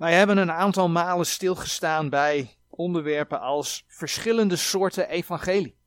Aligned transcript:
Wij 0.00 0.14
hebben 0.14 0.38
een 0.38 0.52
aantal 0.52 0.88
malen 0.88 1.26
stilgestaan 1.26 2.08
bij 2.08 2.56
onderwerpen 2.68 3.40
als 3.40 3.84
verschillende 3.86 4.56
soorten 4.56 5.08
evangelie, 5.08 5.78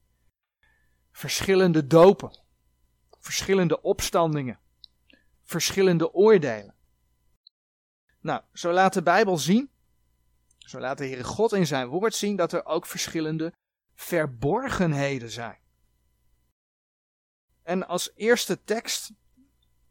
verschillende 1.12 1.88
dopen, 1.88 2.40
verschillende 3.20 3.82
opstandingen, 3.82 4.60
verschillende 5.44 6.14
oordelen. 6.14 6.76
Nou, 8.20 8.42
zo 8.54 8.72
laat 8.72 8.94
de 8.94 9.04
Bijbel 9.04 9.38
zien, 9.38 9.70
zo 10.58 10.80
laat 10.80 10.98
de 10.98 11.06
Heere 11.06 11.24
God 11.24 11.54
in 11.54 11.68
zijn 11.68 11.88
woord 11.88 12.16
zien 12.16 12.36
dat 12.36 12.54
er 12.54 12.66
ook 12.66 12.86
verschillende 12.86 13.54
verborgenheden 13.96 15.30
zijn. 15.30 15.60
En 17.64 17.88
als 17.88 18.12
eerste 18.16 18.64
tekst 18.64 19.12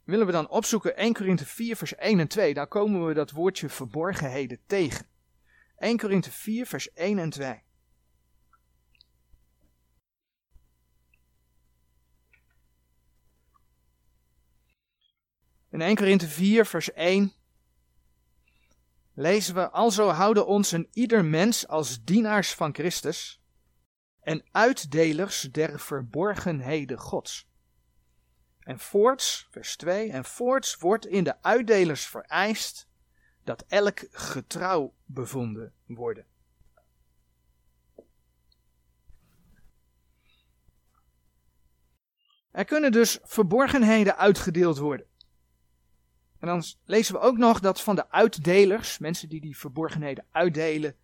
willen 0.05 0.27
we 0.27 0.33
dan 0.33 0.49
opzoeken 0.49 0.97
1 0.97 1.13
Korinthe 1.13 1.47
4 1.47 1.77
vers 1.77 1.95
1 1.95 2.21
en 2.21 2.29
2. 2.29 2.55
Daar 2.55 2.67
komen 2.67 3.07
we 3.07 3.15
dat 3.15 3.31
woordje 3.31 3.69
verborgenheden 3.69 4.59
tegen. 4.67 5.07
1 5.77 5.97
Korinthe 5.97 6.31
4 6.31 6.67
vers 6.67 6.93
1 6.93 7.19
en 7.19 7.31
2. 7.31 7.63
In 15.71 15.81
1 15.81 15.97
Korinthe 15.97 16.29
4 16.29 16.67
vers 16.67 16.93
1 16.93 17.33
lezen 19.15 19.55
we, 19.55 19.71
alzo 19.71 20.09
houden 20.09 20.47
ons 20.47 20.73
een 20.73 20.89
ieder 20.93 21.25
mens 21.25 21.69
als 21.69 22.05
dienaars 22.05 22.55
van 22.55 22.75
Christus 22.75 23.41
en 24.21 24.45
uitdelers 24.51 25.41
der 25.41 25.81
verborgenheden 25.81 26.99
Gods. 26.99 27.51
En 28.65 28.79
voorts, 28.79 29.49
vers 29.51 29.77
2, 29.77 30.11
en 30.11 30.25
voorts 30.25 30.77
wordt 30.77 31.07
in 31.07 31.25
de 31.25 31.43
uitdelers 31.43 32.07
vereist 32.07 32.89
dat 33.45 33.65
elk 33.69 33.99
getrouw 34.11 34.95
bevonden 35.05 35.75
worden. 35.87 36.27
Er 42.51 42.65
kunnen 42.65 42.93
dus 42.93 43.19
verborgenheden 43.23 44.17
uitgedeeld 44.17 44.79
worden. 44.79 45.07
En 46.39 46.49
dan 46.49 46.65
lezen 46.85 47.15
we 47.15 47.21
ook 47.21 47.37
nog 47.37 47.61
dat 47.61 47.81
van 47.81 47.95
de 47.95 48.11
uitdelers, 48.11 48.99
mensen 48.99 49.29
die 49.29 49.41
die 49.41 49.59
verborgenheden 49.59 50.27
uitdelen, 50.31 50.97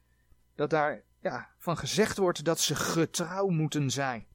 dat 0.54 0.70
daar 0.70 1.04
ja, 1.20 1.54
van 1.58 1.76
gezegd 1.76 2.16
wordt 2.16 2.44
dat 2.44 2.60
ze 2.60 2.74
getrouw 2.74 3.48
moeten 3.48 3.90
zijn. 3.90 4.27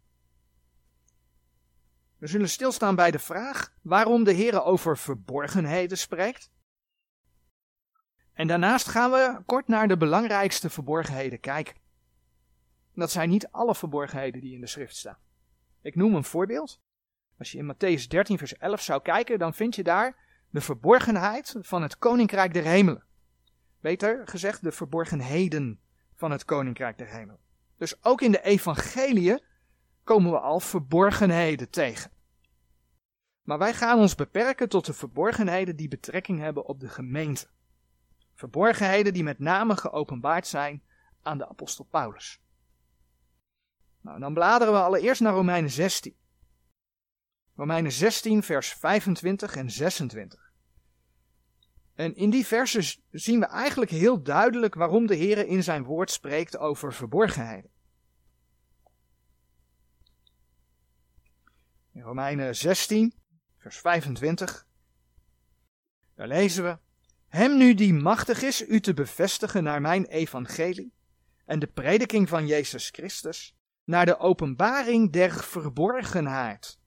We 2.24 2.30
zullen 2.30 2.50
stilstaan 2.50 2.96
bij 2.96 3.12
de 3.12 3.20
vraag 3.20 3.74
waarom 3.82 4.24
de 4.24 4.32
Heer 4.32 4.64
over 4.64 4.98
verborgenheden 4.98 5.98
spreekt. 5.98 6.52
En 8.34 8.48
daarnaast 8.48 8.88
gaan 8.88 9.12
we 9.12 9.42
kort 9.46 9.68
naar 9.68 9.88
de 9.88 9.98
belangrijkste 9.98 10.70
verborgenheden 10.70 11.40
kijken. 11.40 11.76
Dat 12.94 13.12
zijn 13.12 13.30
niet 13.30 13.48
alle 13.48 13.76
verborgenheden 13.76 14.42
die 14.42 14.54
in 14.54 14.62
de 14.62 14.68
schrift 14.68 14.96
staan. 14.96 15.18
Ik 15.82 15.96
noem 15.96 16.16
een 16.16 16.24
voorbeeld. 16.24 16.82
Als 17.38 17.52
je 17.52 17.58
in 17.58 17.74
Matthäus 17.74 18.08
13, 18.08 18.38
vers 18.38 18.58
11 18.58 18.82
zou 18.82 19.02
kijken, 19.02 19.40
dan 19.40 19.54
vind 19.54 19.76
je 19.76 19.84
daar 19.84 20.16
de 20.50 20.62
verborgenheid 20.62 21.56
van 21.60 21.82
het 21.82 21.98
koninkrijk 21.98 22.54
der 22.54 22.64
hemelen. 22.64 23.04
Beter 23.80 24.28
gezegd, 24.28 24.64
de 24.64 24.72
verborgenheden 24.72 25.80
van 26.16 26.32
het 26.32 26.46
koninkrijk 26.46 26.98
der 26.98 27.08
hemelen. 27.08 27.42
Dus 27.78 28.04
ook 28.04 28.22
in 28.22 28.32
de 28.32 28.42
evangeliën 28.42 29.42
komen 30.04 30.32
we 30.32 30.40
al 30.40 30.60
verborgenheden 30.60 31.70
tegen. 31.70 32.12
Maar 33.42 33.58
wij 33.58 33.74
gaan 33.74 34.00
ons 34.00 34.16
beperken 34.16 34.70
tot 34.70 34.86
de 34.86 34.94
verborgenheden 34.94 35.76
die 35.76 35.88
betrekking 35.88 36.40
hebben 36.40 36.66
op 36.66 36.80
de 36.80 36.90
gemeente. 36.90 37.48
Verborgenheden 38.34 39.14
die 39.14 39.24
met 39.24 39.40
name 39.40 39.78
geopenbaard 39.78 40.48
zijn 40.48 40.84
aan 41.22 41.38
de 41.38 41.50
apostel 41.50 41.86
Paulus. 41.86 42.42
Nou, 44.02 44.20
dan 44.20 44.34
bladeren 44.34 44.74
we 44.74 44.80
allereerst 44.80 45.22
naar 45.22 45.34
Romeinen 45.34 45.72
16. 45.72 46.16
Romeinen 47.56 47.92
16, 47.92 48.44
vers 48.44 48.74
25 48.74 49.56
en 49.56 49.72
26. 49.72 50.52
En 51.94 52.16
in 52.16 52.30
die 52.30 52.46
versen 52.46 53.02
zien 53.12 53.40
we 53.40 53.46
eigenlijk 53.46 53.92
heel 53.92 54.24
duidelijk 54.24 54.76
waarom 54.76 55.06
de 55.06 55.16
Heer 55.16 55.48
in 55.48 55.64
zijn 55.64 55.84
woord 55.84 56.12
spreekt 56.12 56.58
over 56.58 56.94
verborgenheden. 56.94 57.72
In 61.94 62.02
Romeinen 62.02 62.56
16, 62.56 63.14
vers 63.58 63.78
25, 63.78 64.68
daar 66.16 66.28
lezen 66.28 66.64
we: 66.64 66.78
Hem 67.28 67.58
nu 67.58 67.74
die 67.74 67.94
machtig 67.94 68.42
is 68.42 68.68
u 68.68 68.80
te 68.80 68.94
bevestigen 68.94 69.64
naar 69.64 69.82
mijn 69.82 70.06
evangelie 70.06 70.94
en 71.46 71.60
de 71.60 71.68
prediking 71.68 72.30
van 72.30 72.48
Jezus 72.48 72.90
Christus, 72.90 73.56
naar 73.84 74.06
de 74.06 74.18
openbaring 74.18 75.12
der 75.12 75.32
verborgenheid, 75.32 76.80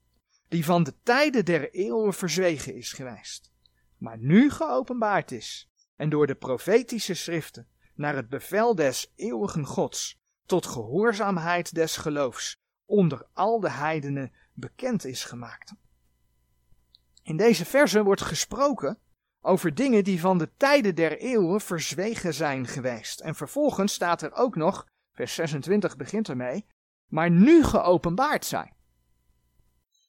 die 0.47 0.65
van 0.65 0.83
de 0.83 0.93
tijden 1.03 1.45
der 1.45 1.73
eeuwen 1.73 2.13
verzwegen 2.13 2.75
is 2.75 2.93
geweest, 2.93 3.51
maar 3.97 4.17
nu 4.17 4.51
geopenbaard 4.51 5.31
is, 5.31 5.69
en 5.95 6.09
door 6.09 6.27
de 6.27 6.35
profetische 6.35 7.13
schriften, 7.13 7.67
naar 7.93 8.15
het 8.15 8.29
bevel 8.29 8.75
des 8.75 9.13
eeuwigen 9.15 9.65
Gods, 9.65 10.19
tot 10.45 10.65
gehoorzaamheid 10.65 11.73
des 11.73 11.97
geloofs, 11.97 12.57
onder 12.85 13.27
al 13.33 13.59
de 13.59 13.71
heidenen 13.71 14.33
bekend 14.57 15.05
is 15.05 15.23
gemaakt. 15.23 15.73
In 17.23 17.37
deze 17.37 17.65
verse 17.65 18.03
wordt 18.03 18.21
gesproken 18.21 18.99
over 19.41 19.73
dingen 19.73 20.03
die 20.03 20.19
van 20.19 20.37
de 20.37 20.53
tijden 20.57 20.95
der 20.95 21.17
eeuwen 21.17 21.61
verzwegen 21.61 22.33
zijn 22.33 22.67
geweest. 22.67 23.19
En 23.19 23.35
vervolgens 23.35 23.93
staat 23.93 24.21
er 24.21 24.33
ook 24.33 24.55
nog, 24.55 24.87
vers 25.11 25.33
26 25.33 25.95
begint 25.95 26.29
ermee, 26.29 26.65
maar 27.07 27.29
nu 27.29 27.63
geopenbaard 27.63 28.45
zijn. 28.45 28.75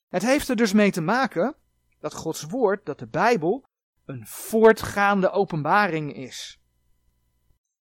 Het 0.08 0.22
heeft 0.22 0.48
er 0.48 0.56
dus 0.56 0.72
mee 0.72 0.90
te 0.90 1.00
maken 1.00 1.56
dat 1.98 2.14
Gods 2.14 2.42
woord, 2.42 2.86
dat 2.86 2.98
de 2.98 3.08
Bijbel, 3.08 3.64
een 4.04 4.26
voortgaande 4.26 5.30
openbaring 5.30 6.14
is. 6.14 6.60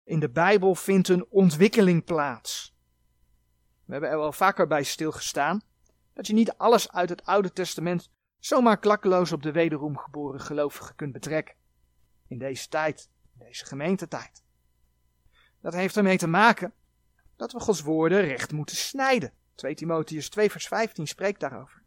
In 0.04 0.20
de 0.20 0.30
Bijbel 0.30 0.76
vindt 0.76 1.08
een 1.08 1.26
ontwikkeling 1.30 2.04
plaats. 2.04 2.76
We 3.86 3.92
hebben 3.92 4.10
er 4.10 4.18
wel 4.18 4.32
vaker 4.32 4.68
bij 4.68 4.84
stilgestaan 4.84 5.62
dat 6.14 6.28
je 6.28 6.34
niet 6.34 6.54
alles 6.58 6.92
uit 6.92 7.10
het 7.10 7.26
Oude 7.26 7.54
Testament 7.54 8.12
zomaar 8.40 8.80
klakkeloos 8.80 9.32
op 9.32 9.44
de 9.44 9.52
wederom 9.52 9.98
geboren 9.98 10.40
gelovigen 10.40 10.96
kunt 10.96 11.14
betrekken. 11.14 11.56
In 12.28 12.38
deze 12.38 12.68
tijd, 12.68 13.10
in 13.34 13.46
deze 13.46 13.66
gemeentetijd. 13.66 14.44
Dat 15.62 15.74
heeft 15.74 15.98
ermee 15.98 16.18
te 16.18 16.28
maken 16.28 16.74
dat 17.36 17.52
we 17.52 17.60
Gods 17.60 17.82
woorden 17.82 18.22
recht 18.22 18.52
moeten 18.52 18.76
snijden. 18.76 19.34
2 19.56 19.76
Timotheus 19.76 20.30
2 20.30 20.52
vers 20.52 20.68
15 20.68 21.08
spreekt 21.08 21.40
daarover. 21.40 21.84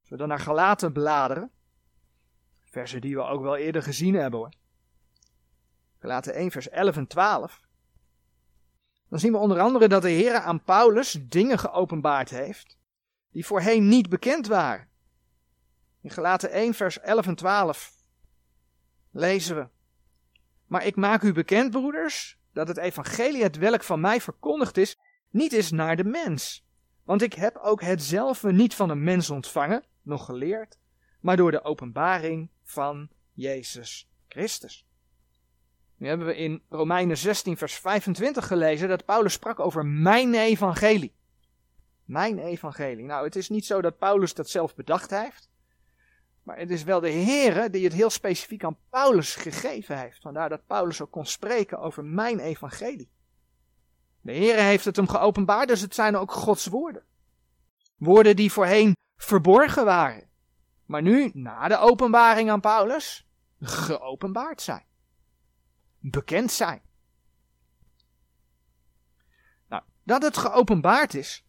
Als 0.00 0.08
we 0.08 0.16
dan 0.16 0.28
naar 0.28 0.40
Galaten 0.40 0.92
bladeren, 0.92 1.50
versen 2.64 3.00
die 3.00 3.16
we 3.16 3.22
ook 3.22 3.42
wel 3.42 3.56
eerder 3.56 3.82
gezien 3.82 4.14
hebben 4.14 4.38
hoor. 4.38 4.52
Galaten 5.98 6.34
1 6.34 6.50
vers 6.50 6.68
11 6.68 6.96
en 6.96 7.06
12. 7.06 7.60
Dan 9.08 9.18
zien 9.18 9.32
we 9.32 9.38
onder 9.38 9.60
andere 9.60 9.88
dat 9.88 10.02
de 10.02 10.10
Heer 10.10 10.34
aan 10.34 10.62
Paulus 10.62 11.18
dingen 11.28 11.58
geopenbaard 11.58 12.30
heeft 12.30 12.75
die 13.36 13.46
voorheen 13.46 13.88
niet 13.88 14.08
bekend 14.08 14.46
waren. 14.46 14.88
In 16.00 16.10
Galaten 16.10 16.50
1, 16.50 16.74
vers 16.74 17.00
11 17.00 17.26
en 17.26 17.34
12 17.34 17.92
lezen 19.10 19.56
we. 19.56 19.68
Maar 20.66 20.86
ik 20.86 20.96
maak 20.96 21.22
u 21.22 21.32
bekend, 21.32 21.70
broeders, 21.70 22.38
dat 22.52 22.68
het 22.68 22.76
evangelie, 22.76 23.42
het 23.42 23.56
welk 23.56 23.82
van 23.82 24.00
mij 24.00 24.20
verkondigd 24.20 24.76
is, 24.76 24.98
niet 25.30 25.52
is 25.52 25.70
naar 25.70 25.96
de 25.96 26.04
mens. 26.04 26.66
Want 27.04 27.22
ik 27.22 27.32
heb 27.32 27.56
ook 27.56 27.80
hetzelfde 27.80 28.52
niet 28.52 28.74
van 28.74 28.90
een 28.90 29.04
mens 29.04 29.30
ontvangen, 29.30 29.84
nog 30.02 30.24
geleerd, 30.24 30.78
maar 31.20 31.36
door 31.36 31.50
de 31.50 31.64
openbaring 31.64 32.50
van 32.62 33.08
Jezus 33.32 34.10
Christus. 34.28 34.86
Nu 35.96 36.08
hebben 36.08 36.26
we 36.26 36.36
in 36.36 36.62
Romeinen 36.68 37.16
16, 37.16 37.56
vers 37.56 37.74
25 37.74 38.46
gelezen 38.46 38.88
dat 38.88 39.04
Paulus 39.04 39.32
sprak 39.32 39.60
over 39.60 39.86
mijn 39.86 40.34
evangelie. 40.34 41.14
Mijn 42.06 42.38
evangelie. 42.38 43.04
Nou, 43.04 43.24
het 43.24 43.36
is 43.36 43.48
niet 43.48 43.66
zo 43.66 43.80
dat 43.80 43.98
Paulus 43.98 44.34
dat 44.34 44.48
zelf 44.48 44.74
bedacht 44.74 45.10
heeft. 45.10 45.50
Maar 46.42 46.58
het 46.58 46.70
is 46.70 46.82
wel 46.82 47.00
de 47.00 47.10
Heere 47.10 47.70
die 47.70 47.84
het 47.84 47.92
heel 47.92 48.10
specifiek 48.10 48.64
aan 48.64 48.78
Paulus 48.90 49.34
gegeven 49.34 49.98
heeft. 49.98 50.20
Vandaar 50.20 50.48
dat 50.48 50.66
Paulus 50.66 51.00
ook 51.00 51.10
kon 51.10 51.26
spreken 51.26 51.78
over 51.78 52.04
mijn 52.04 52.38
evangelie. 52.38 53.10
De 54.20 54.32
Heere 54.32 54.60
heeft 54.60 54.84
het 54.84 54.96
hem 54.96 55.08
geopenbaard, 55.08 55.68
dus 55.68 55.80
het 55.80 55.94
zijn 55.94 56.16
ook 56.16 56.32
Gods 56.32 56.66
woorden. 56.66 57.04
Woorden 57.96 58.36
die 58.36 58.52
voorheen 58.52 58.96
verborgen 59.16 59.84
waren. 59.84 60.28
Maar 60.84 61.02
nu, 61.02 61.30
na 61.34 61.68
de 61.68 61.78
openbaring 61.78 62.50
aan 62.50 62.60
Paulus, 62.60 63.28
geopenbaard 63.60 64.62
zijn. 64.62 64.84
Bekend 65.98 66.52
zijn. 66.52 66.82
Nou, 69.68 69.82
dat 70.02 70.22
het 70.22 70.36
geopenbaard 70.36 71.14
is, 71.14 71.45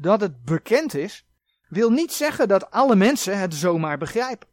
dat 0.00 0.20
het 0.20 0.44
bekend 0.44 0.94
is, 0.94 1.26
wil 1.68 1.90
niet 1.90 2.12
zeggen 2.12 2.48
dat 2.48 2.70
alle 2.70 2.96
mensen 2.96 3.38
het 3.38 3.54
zomaar 3.54 3.98
begrijpen. 3.98 4.48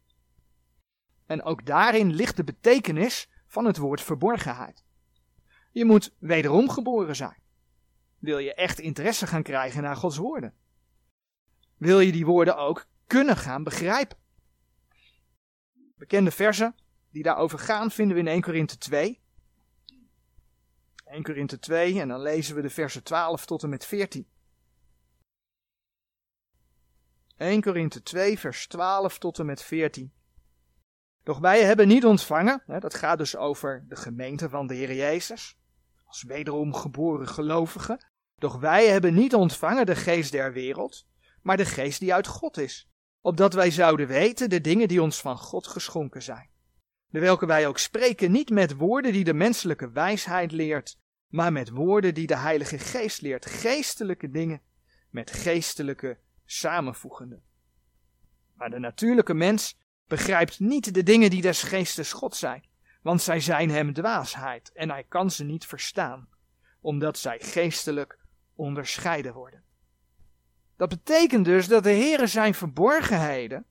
En 1.26 1.42
ook 1.42 1.66
daarin 1.66 2.12
ligt 2.12 2.36
de 2.36 2.44
betekenis 2.44 3.28
van 3.46 3.64
het 3.64 3.76
woord 3.76 4.00
verborgenheid. 4.00 4.84
Je 5.70 5.84
moet 5.84 6.14
wederom 6.18 6.68
geboren 6.70 7.16
zijn. 7.16 7.42
Wil 8.18 8.38
je 8.38 8.54
echt 8.54 8.78
interesse 8.78 9.26
gaan 9.26 9.42
krijgen 9.42 9.82
naar 9.82 9.96
Gods 9.96 10.16
woorden? 10.16 10.54
Wil 11.76 12.00
je 12.00 12.12
die 12.12 12.26
woorden 12.26 12.56
ook 12.56 12.86
kunnen 13.06 13.36
gaan 13.36 13.62
begrijpen? 13.62 14.18
Bekende 15.96 16.30
versen 16.30 16.74
die 17.10 17.22
daarover 17.22 17.58
gaan 17.58 17.90
vinden 17.90 18.14
we 18.14 18.22
in 18.22 18.28
1 18.28 18.40
Korinthe 18.40 18.78
2. 18.78 19.20
1 21.04 21.22
Korinthe 21.22 21.58
2 21.58 22.00
en 22.00 22.08
dan 22.08 22.20
lezen 22.20 22.54
we 22.54 22.62
de 22.62 22.70
versen 22.70 23.02
12 23.02 23.46
tot 23.46 23.62
en 23.62 23.68
met 23.68 23.86
14. 23.86 24.26
1 27.36 27.60
Korinthe 27.60 28.02
2 28.02 28.38
vers 28.38 28.66
12 28.66 29.18
tot 29.18 29.38
en 29.38 29.46
met 29.46 29.62
14. 29.62 30.12
Doch 31.22 31.38
wij 31.38 31.64
hebben 31.64 31.88
niet 31.88 32.04
ontvangen, 32.04 32.62
hè, 32.66 32.78
dat 32.78 32.94
gaat 32.94 33.18
dus 33.18 33.36
over 33.36 33.84
de 33.88 33.96
gemeente 33.96 34.48
van 34.48 34.66
de 34.66 34.74
Heer 34.74 34.94
Jezus, 34.94 35.58
als 36.04 36.22
wederom 36.22 36.74
geboren 36.74 37.28
gelovigen. 37.28 38.06
Doch 38.34 38.56
wij 38.56 38.88
hebben 38.88 39.14
niet 39.14 39.34
ontvangen 39.34 39.86
de 39.86 39.96
geest 39.96 40.32
der 40.32 40.52
wereld, 40.52 41.06
maar 41.42 41.56
de 41.56 41.64
geest 41.64 42.00
die 42.00 42.14
uit 42.14 42.26
God 42.26 42.58
is, 42.58 42.88
opdat 43.20 43.54
wij 43.54 43.70
zouden 43.70 44.06
weten 44.06 44.50
de 44.50 44.60
dingen 44.60 44.88
die 44.88 45.02
ons 45.02 45.20
van 45.20 45.38
God 45.38 45.66
geschonken 45.66 46.22
zijn. 46.22 46.50
De 47.06 47.20
welke 47.20 47.46
wij 47.46 47.66
ook 47.66 47.78
spreken 47.78 48.32
niet 48.32 48.50
met 48.50 48.76
woorden 48.76 49.12
die 49.12 49.24
de 49.24 49.34
menselijke 49.34 49.90
wijsheid 49.90 50.52
leert, 50.52 50.98
maar 51.26 51.52
met 51.52 51.70
woorden 51.70 52.14
die 52.14 52.26
de 52.26 52.36
Heilige 52.36 52.78
Geest 52.78 53.20
leert, 53.20 53.46
geestelijke 53.46 54.30
dingen 54.30 54.62
met 55.10 55.30
geestelijke 55.30 56.18
samenvoegende. 56.46 57.40
Maar 58.54 58.70
de 58.70 58.78
natuurlijke 58.78 59.34
mens 59.34 59.78
begrijpt 60.06 60.60
niet 60.60 60.94
de 60.94 61.02
dingen 61.02 61.30
die 61.30 61.42
des 61.42 61.62
geestes 61.62 62.12
God 62.12 62.36
zijn, 62.36 62.68
want 63.02 63.22
zij 63.22 63.40
zijn 63.40 63.70
hem 63.70 63.92
dwaasheid 63.92 64.72
en 64.72 64.90
hij 64.90 65.04
kan 65.04 65.30
ze 65.30 65.44
niet 65.44 65.66
verstaan, 65.66 66.28
omdat 66.80 67.18
zij 67.18 67.40
geestelijk 67.40 68.18
onderscheiden 68.54 69.32
worden. 69.32 69.64
Dat 70.76 70.88
betekent 70.88 71.44
dus 71.44 71.68
dat 71.68 71.82
de 71.82 71.90
Heere 71.90 72.26
zijn 72.26 72.54
verborgenheden 72.54 73.66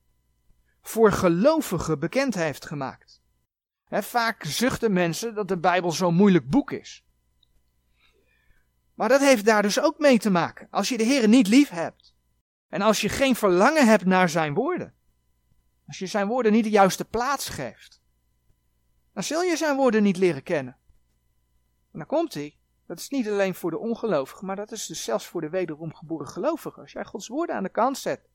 voor 0.80 1.12
gelovigen 1.12 1.98
bekend 1.98 2.34
heeft 2.34 2.66
gemaakt. 2.66 3.22
vaak 3.88 4.44
zuchten 4.44 4.92
mensen 4.92 5.34
dat 5.34 5.48
de 5.48 5.58
Bijbel 5.58 5.92
zo'n 5.92 6.14
moeilijk 6.14 6.50
boek 6.50 6.70
is. 6.70 7.04
Maar 8.94 9.08
dat 9.08 9.20
heeft 9.20 9.44
daar 9.44 9.62
dus 9.62 9.80
ook 9.80 9.98
mee 9.98 10.18
te 10.18 10.30
maken. 10.30 10.68
Als 10.70 10.88
je 10.88 10.96
de 10.96 11.04
Heere 11.04 11.26
niet 11.26 11.48
lief 11.48 11.68
hebt 11.68 12.15
en 12.68 12.82
als 12.82 13.00
je 13.00 13.08
geen 13.08 13.36
verlangen 13.36 13.86
hebt 13.86 14.04
naar 14.04 14.28
zijn 14.28 14.54
woorden, 14.54 14.94
als 15.86 15.98
je 15.98 16.06
zijn 16.06 16.26
woorden 16.26 16.52
niet 16.52 16.64
de 16.64 16.70
juiste 16.70 17.04
plaats 17.04 17.48
geeft, 17.48 18.00
dan 19.12 19.22
zul 19.22 19.42
je 19.42 19.56
zijn 19.56 19.76
woorden 19.76 20.02
niet 20.02 20.16
leren 20.16 20.42
kennen. 20.42 20.76
En 21.92 21.98
dan 21.98 22.06
komt 22.06 22.34
hij. 22.34 22.58
Dat 22.86 22.98
is 22.98 23.08
niet 23.08 23.28
alleen 23.28 23.54
voor 23.54 23.70
de 23.70 23.78
ongelovigen, 23.78 24.46
maar 24.46 24.56
dat 24.56 24.72
is 24.72 24.86
dus 24.86 25.04
zelfs 25.04 25.26
voor 25.26 25.40
de 25.40 25.48
wederom 25.48 25.94
geboren 25.94 26.28
gelovigen. 26.28 26.82
Als 26.82 26.92
jij 26.92 27.04
Gods 27.04 27.28
woorden 27.28 27.56
aan 27.56 27.62
de 27.62 27.68
kant 27.68 27.98
zet 27.98 28.28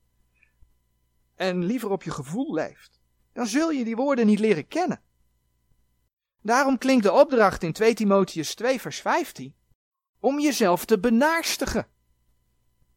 en 1.35 1.65
liever 1.65 1.89
op 1.89 2.03
je 2.03 2.11
gevoel 2.11 2.53
leeft, 2.53 3.01
dan 3.33 3.47
zul 3.47 3.71
je 3.71 3.83
die 3.83 3.95
woorden 3.95 4.25
niet 4.25 4.39
leren 4.39 4.67
kennen. 4.67 5.01
Daarom 6.41 6.77
klinkt 6.77 7.03
de 7.03 7.11
opdracht 7.11 7.63
in 7.63 7.73
2 7.73 7.93
Timotheus 7.93 8.55
2 8.55 8.81
vers 8.81 9.01
15 9.01 9.55
om 10.19 10.39
jezelf 10.39 10.85
te 10.85 10.99
benaarstigen. 10.99 11.87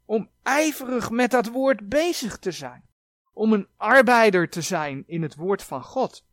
Om 0.05 0.31
ijverig 0.43 1.11
met 1.11 1.31
dat 1.31 1.47
woord 1.47 1.89
bezig 1.89 2.39
te 2.39 2.51
zijn. 2.51 2.89
Om 3.33 3.53
een 3.53 3.69
arbeider 3.77 4.49
te 4.49 4.61
zijn 4.61 5.05
in 5.07 5.23
het 5.23 5.35
woord 5.35 5.63
van 5.63 5.83
God. 5.83 6.25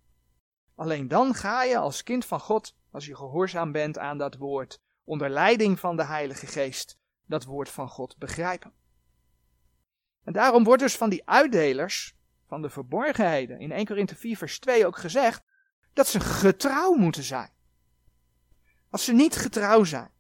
Alleen 0.76 1.08
dan 1.08 1.34
ga 1.34 1.64
je 1.64 1.78
als 1.78 2.04
kind 2.04 2.26
van 2.26 2.40
God, 2.40 2.76
als 2.92 3.06
je 3.06 3.16
gehoorzaam 3.16 3.72
bent 3.72 3.98
aan 3.98 4.18
dat 4.18 4.38
woord, 4.38 4.82
onder 5.04 5.30
leiding 5.30 5.80
van 5.80 5.96
de 5.96 6.04
Heilige 6.04 6.48
Geest, 6.48 6.98
dat 7.26 7.44
woord 7.44 7.70
van 7.70 7.90
God 7.90 8.18
begrijpen. 8.18 8.74
En 10.24 10.34
daarom 10.34 10.64
wordt 10.64 10.82
dus 10.82 10.98
van 10.98 11.10
die 11.10 11.30
uitdelers, 11.30 12.16
van 12.48 12.62
de 12.62 12.70
verborgenheden, 12.70 13.60
in 13.60 13.72
1 13.72 13.86
Korinthe 13.86 14.16
4 14.16 14.38
vers 14.38 14.60
2 14.60 14.86
ook 14.86 14.98
gezegd, 14.98 15.44
dat 15.94 16.08
ze 16.08 16.20
getrouw 16.20 16.94
moeten 16.94 17.24
zijn. 17.24 17.50
Als 18.90 19.06
ze 19.06 19.14
niet 19.14 19.36
getrouw 19.36 19.84
zijn, 19.84 20.12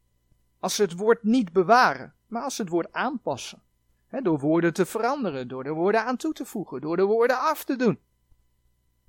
als 0.59 0.75
ze 0.75 0.81
het 0.81 0.93
woord 0.93 1.23
niet 1.23 1.51
bewaren, 1.51 2.15
maar 2.31 2.43
als 2.43 2.55
ze 2.55 2.61
het 2.61 2.71
woord 2.71 2.93
aanpassen, 2.93 3.61
hè, 4.07 4.21
door 4.21 4.39
woorden 4.39 4.73
te 4.73 4.85
veranderen, 4.85 5.47
door 5.47 5.63
de 5.63 5.69
woorden 5.69 6.05
aan 6.05 6.17
toe 6.17 6.33
te 6.33 6.45
voegen, 6.45 6.81
door 6.81 6.97
de 6.97 7.03
woorden 7.03 7.39
af 7.39 7.63
te 7.63 7.75
doen, 7.75 7.99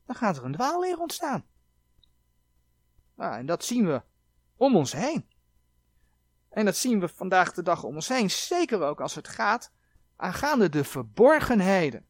dan 0.06 0.16
gaat 0.16 0.36
er 0.36 0.44
een 0.44 0.52
dwaalleer 0.52 0.98
ontstaan. 0.98 1.44
Nou, 3.14 3.34
en 3.34 3.46
dat 3.46 3.64
zien 3.64 3.86
we 3.86 4.02
om 4.56 4.76
ons 4.76 4.92
heen. 4.92 5.28
En 6.48 6.64
dat 6.64 6.76
zien 6.76 7.00
we 7.00 7.08
vandaag 7.08 7.52
de 7.52 7.62
dag 7.62 7.84
om 7.84 7.94
ons 7.94 8.08
heen, 8.08 8.30
zeker 8.30 8.82
ook 8.82 9.00
als 9.00 9.14
het 9.14 9.28
gaat 9.28 9.72
aangaande 10.16 10.68
de 10.68 10.84
verborgenheden. 10.84 12.06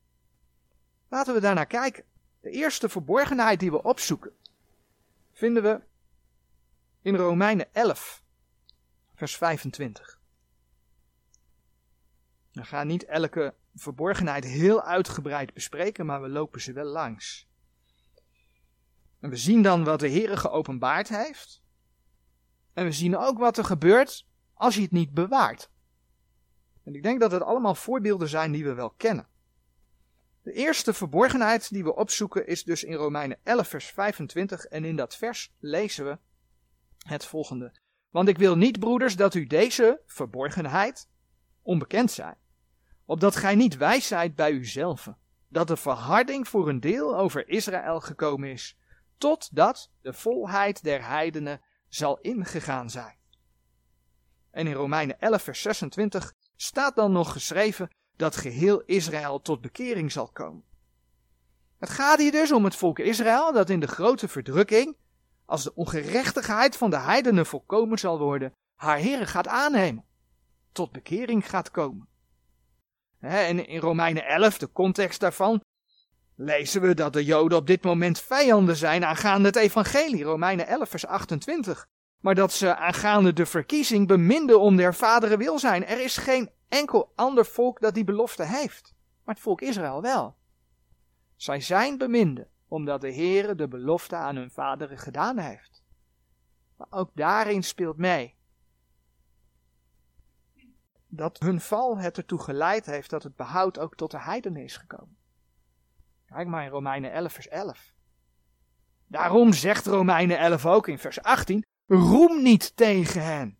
Laten 1.09 1.35
we 1.35 1.41
daarnaar 1.41 1.67
kijken. 1.67 2.05
De 2.41 2.50
eerste 2.50 2.88
verborgenheid 2.88 3.61
die 3.61 3.70
we 3.70 3.82
opzoeken, 3.82 4.32
vinden 5.32 5.62
we 5.62 5.81
in 7.03 7.17
Romeinen 7.17 7.75
11, 7.75 8.23
vers 9.14 9.37
25. 9.37 10.20
We 12.52 12.64
gaan 12.64 12.87
niet 12.87 13.04
elke 13.04 13.54
verborgenheid 13.75 14.44
heel 14.44 14.82
uitgebreid 14.82 15.54
bespreken, 15.54 16.06
maar 16.06 16.22
we 16.22 16.28
lopen 16.28 16.60
ze 16.60 16.72
wel 16.72 16.84
langs. 16.84 17.49
En 19.20 19.31
we 19.31 19.37
zien 19.37 19.62
dan 19.62 19.84
wat 19.84 20.00
de 20.00 20.08
Heer 20.08 20.38
geopenbaard 20.38 21.08
heeft. 21.08 21.62
En 22.72 22.84
we 22.84 22.93
zien 22.93 23.16
ook 23.16 23.38
wat 23.38 23.58
er 23.58 23.64
gebeurt 23.64 24.26
als 24.54 24.75
je 24.75 24.82
het 24.82 24.90
niet 24.90 25.14
bewaart. 25.14 25.70
En 26.84 26.94
ik 26.94 27.02
denk 27.02 27.20
dat 27.20 27.32
het 27.32 27.43
allemaal 27.43 27.75
voorbeelden 27.75 28.28
zijn 28.28 28.52
die 28.52 28.64
we 28.64 28.75
wel 28.75 28.90
kennen. 28.90 29.28
De 30.43 30.52
eerste 30.52 30.93
verborgenheid 30.93 31.70
die 31.70 31.84
we 31.84 31.94
opzoeken 31.94 32.46
is 32.46 32.64
dus 32.64 32.84
in 32.84 32.94
Romeinen 32.94 33.38
11, 33.43 33.69
vers 33.69 33.87
25. 33.87 34.64
En 34.64 34.84
in 34.84 34.96
dat 34.96 35.16
vers 35.16 35.54
lezen 35.58 36.04
we 36.04 36.19
het 37.06 37.25
volgende. 37.25 37.72
Want 38.10 38.28
ik 38.28 38.38
wil 38.38 38.56
niet, 38.56 38.78
broeders, 38.78 39.16
dat 39.16 39.34
u 39.34 39.46
deze 39.46 40.00
verborgenheid 40.06 41.08
onbekend 41.62 42.10
zijn, 42.10 42.37
opdat 43.12 43.37
gij 43.37 43.55
niet 43.55 43.76
wijs 43.76 44.06
zijt 44.06 44.35
bij 44.35 44.50
uzelf, 44.50 45.09
dat 45.49 45.69
de 45.69 45.76
verharding 45.76 46.49
voor 46.49 46.69
een 46.69 46.81
deel 46.81 47.17
over 47.17 47.49
Israël 47.49 48.00
gekomen 48.00 48.50
is, 48.50 48.79
totdat 49.19 49.91
de 50.03 50.12
volheid 50.12 50.82
der 50.82 51.06
heidenen 51.06 51.61
zal 51.88 52.19
ingegaan 52.19 52.90
zijn. 52.90 53.16
En 54.50 54.66
in 54.66 54.73
Romeinen 54.73 55.21
11, 55.21 55.42
vers 55.42 55.62
26 55.62 56.33
staat 56.57 56.97
dan 56.97 57.12
nog 57.12 57.33
geschreven 57.33 57.90
dat 58.16 58.37
geheel 58.37 58.83
Israël 58.83 59.40
tot 59.40 59.61
bekering 59.61 60.12
zal 60.12 60.28
komen. 60.28 60.64
Het 61.78 61.90
gaat 61.90 62.19
hier 62.19 62.33
dus 62.33 62.52
om 62.52 62.64
het 62.64 62.76
volk 62.76 62.99
Israël 62.99 63.52
dat 63.52 63.71
in 63.71 63.81
de 63.81 63.88
grote 63.88 64.28
verdrukking, 64.28 64.97
als 65.45 65.62
de 65.62 65.75
ongerechtigheid 65.75 66.76
van 66.76 66.90
de 66.90 66.99
heidenen 66.99 67.47
volkomen 67.47 67.99
zal 67.99 68.19
worden, 68.19 68.52
haar 68.75 68.99
heren 68.99 69.26
gaat 69.26 69.49
aannemen, 69.49 70.04
tot 70.73 70.92
bekering 70.92 71.49
gaat 71.50 71.71
komen. 71.71 72.11
En 73.23 73.67
in 73.67 73.81
Romeinen 73.81 74.26
11, 74.26 74.59
de 74.59 74.73
context 74.73 75.21
daarvan, 75.21 75.61
lezen 76.37 76.81
we 76.81 76.95
dat 76.95 77.12
de 77.12 77.25
Joden 77.25 77.59
op 77.59 77.67
dit 77.67 77.83
moment 77.83 78.21
vijanden 78.21 78.76
zijn 78.76 79.05
aangaande 79.05 79.47
het 79.47 79.57
evangelie, 79.57 80.23
Romeinen 80.23 80.67
11, 80.67 80.88
vers 80.88 81.07
28. 81.07 81.87
Maar 82.21 82.35
dat 82.35 82.52
ze 82.52 82.76
aangaande 82.76 83.33
de 83.33 83.47
verkiezing 83.47 84.07
beminden 84.07 84.61
om 84.61 84.76
der 84.76 84.95
vaderen 84.95 85.38
wil 85.38 85.59
zijn. 85.59 85.87
Er 85.87 86.00
is 86.00 86.17
geen 86.17 86.50
enkel 86.69 87.12
ander 87.14 87.47
volk 87.47 87.81
dat 87.81 87.95
die 87.95 88.05
belofte 88.05 88.45
heeft, 88.45 88.95
maar 89.25 89.35
het 89.35 89.45
volk 89.45 89.61
Israël 89.61 90.02
wel. 90.02 90.37
Zij 91.37 91.61
zijn 91.61 91.99
beminden, 91.99 92.49
omdat 92.69 93.00
de 93.00 93.14
Heere 93.14 93.55
de 93.55 93.69
belofte 93.69 94.17
aan 94.17 94.37
hun 94.37 94.50
vaderen 94.50 94.99
gedaan 94.99 95.38
heeft. 95.38 95.83
Maar 96.76 96.87
ook 96.91 97.11
daarin 97.14 97.62
speelt 97.62 97.97
mee 97.97 98.35
dat 101.14 101.38
hun 101.38 101.61
val 101.61 101.99
het 101.99 102.16
ertoe 102.16 102.38
geleid 102.38 102.87
heeft 102.87 103.11
dat 103.11 103.23
het 103.23 103.37
behoud 103.37 103.78
ook 103.78 103.95
tot 103.95 104.11
de 104.11 104.21
heidenen 104.21 104.62
is 104.62 104.76
gekomen. 104.76 105.16
Kijk 106.26 106.49
maar 106.49 106.64
in 106.64 106.71
Romeinen 106.71 107.12
11, 107.12 107.33
vers 107.33 107.49
11. 107.49 107.92
Daarom 109.07 109.52
zegt 109.52 109.87
Romeinen 109.87 110.38
11 110.38 110.66
ook 110.66 110.88
in 110.88 110.99
vers 110.99 111.23
18: 111.23 111.64
Roem 111.87 112.42
niet 112.42 112.76
tegen 112.76 113.25
hen. 113.25 113.59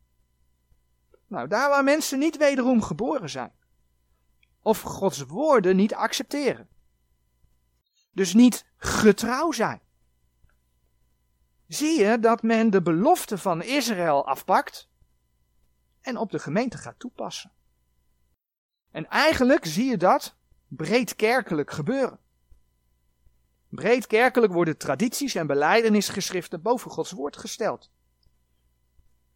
Nou, 1.27 1.49
daar 1.49 1.69
waar 1.69 1.85
mensen 1.85 2.19
niet 2.19 2.37
wederom 2.37 2.83
geboren 2.83 3.31
zijn. 3.31 3.53
Of 4.63 4.81
Gods 4.81 5.21
woorden 5.21 5.77
niet 5.77 5.95
accepteren. 5.95 6.69
Dus 8.13 8.35
niet 8.35 8.67
getrouw 8.77 9.51
zijn. 9.51 9.81
Zie 11.67 12.01
je 12.01 12.19
dat 12.19 12.43
men 12.43 12.71
de 12.71 12.83
belofte 12.83 13.39
van 13.39 13.63
Israël 13.63 14.27
afpakt 14.27 14.91
en 16.03 16.17
op 16.17 16.31
de 16.31 16.39
gemeente 16.39 16.79
gaat 16.79 16.99
toepassen. 16.99 17.53
En 18.91 19.09
eigenlijk 19.09 19.65
zie 19.65 19.91
je 19.91 19.97
dat 19.97 20.37
breed 20.69 21.17
kerkelijk 21.17 21.71
gebeuren. 21.71 22.19
Breed 23.69 24.07
kerkelijk 24.07 24.53
worden 24.53 24.77
tradities 24.77 25.35
en 25.35 25.47
beleidenisgeschriften 25.47 26.63
boven 26.63 26.91
Gods 26.91 27.11
woord 27.11 27.37
gesteld. 27.37 27.91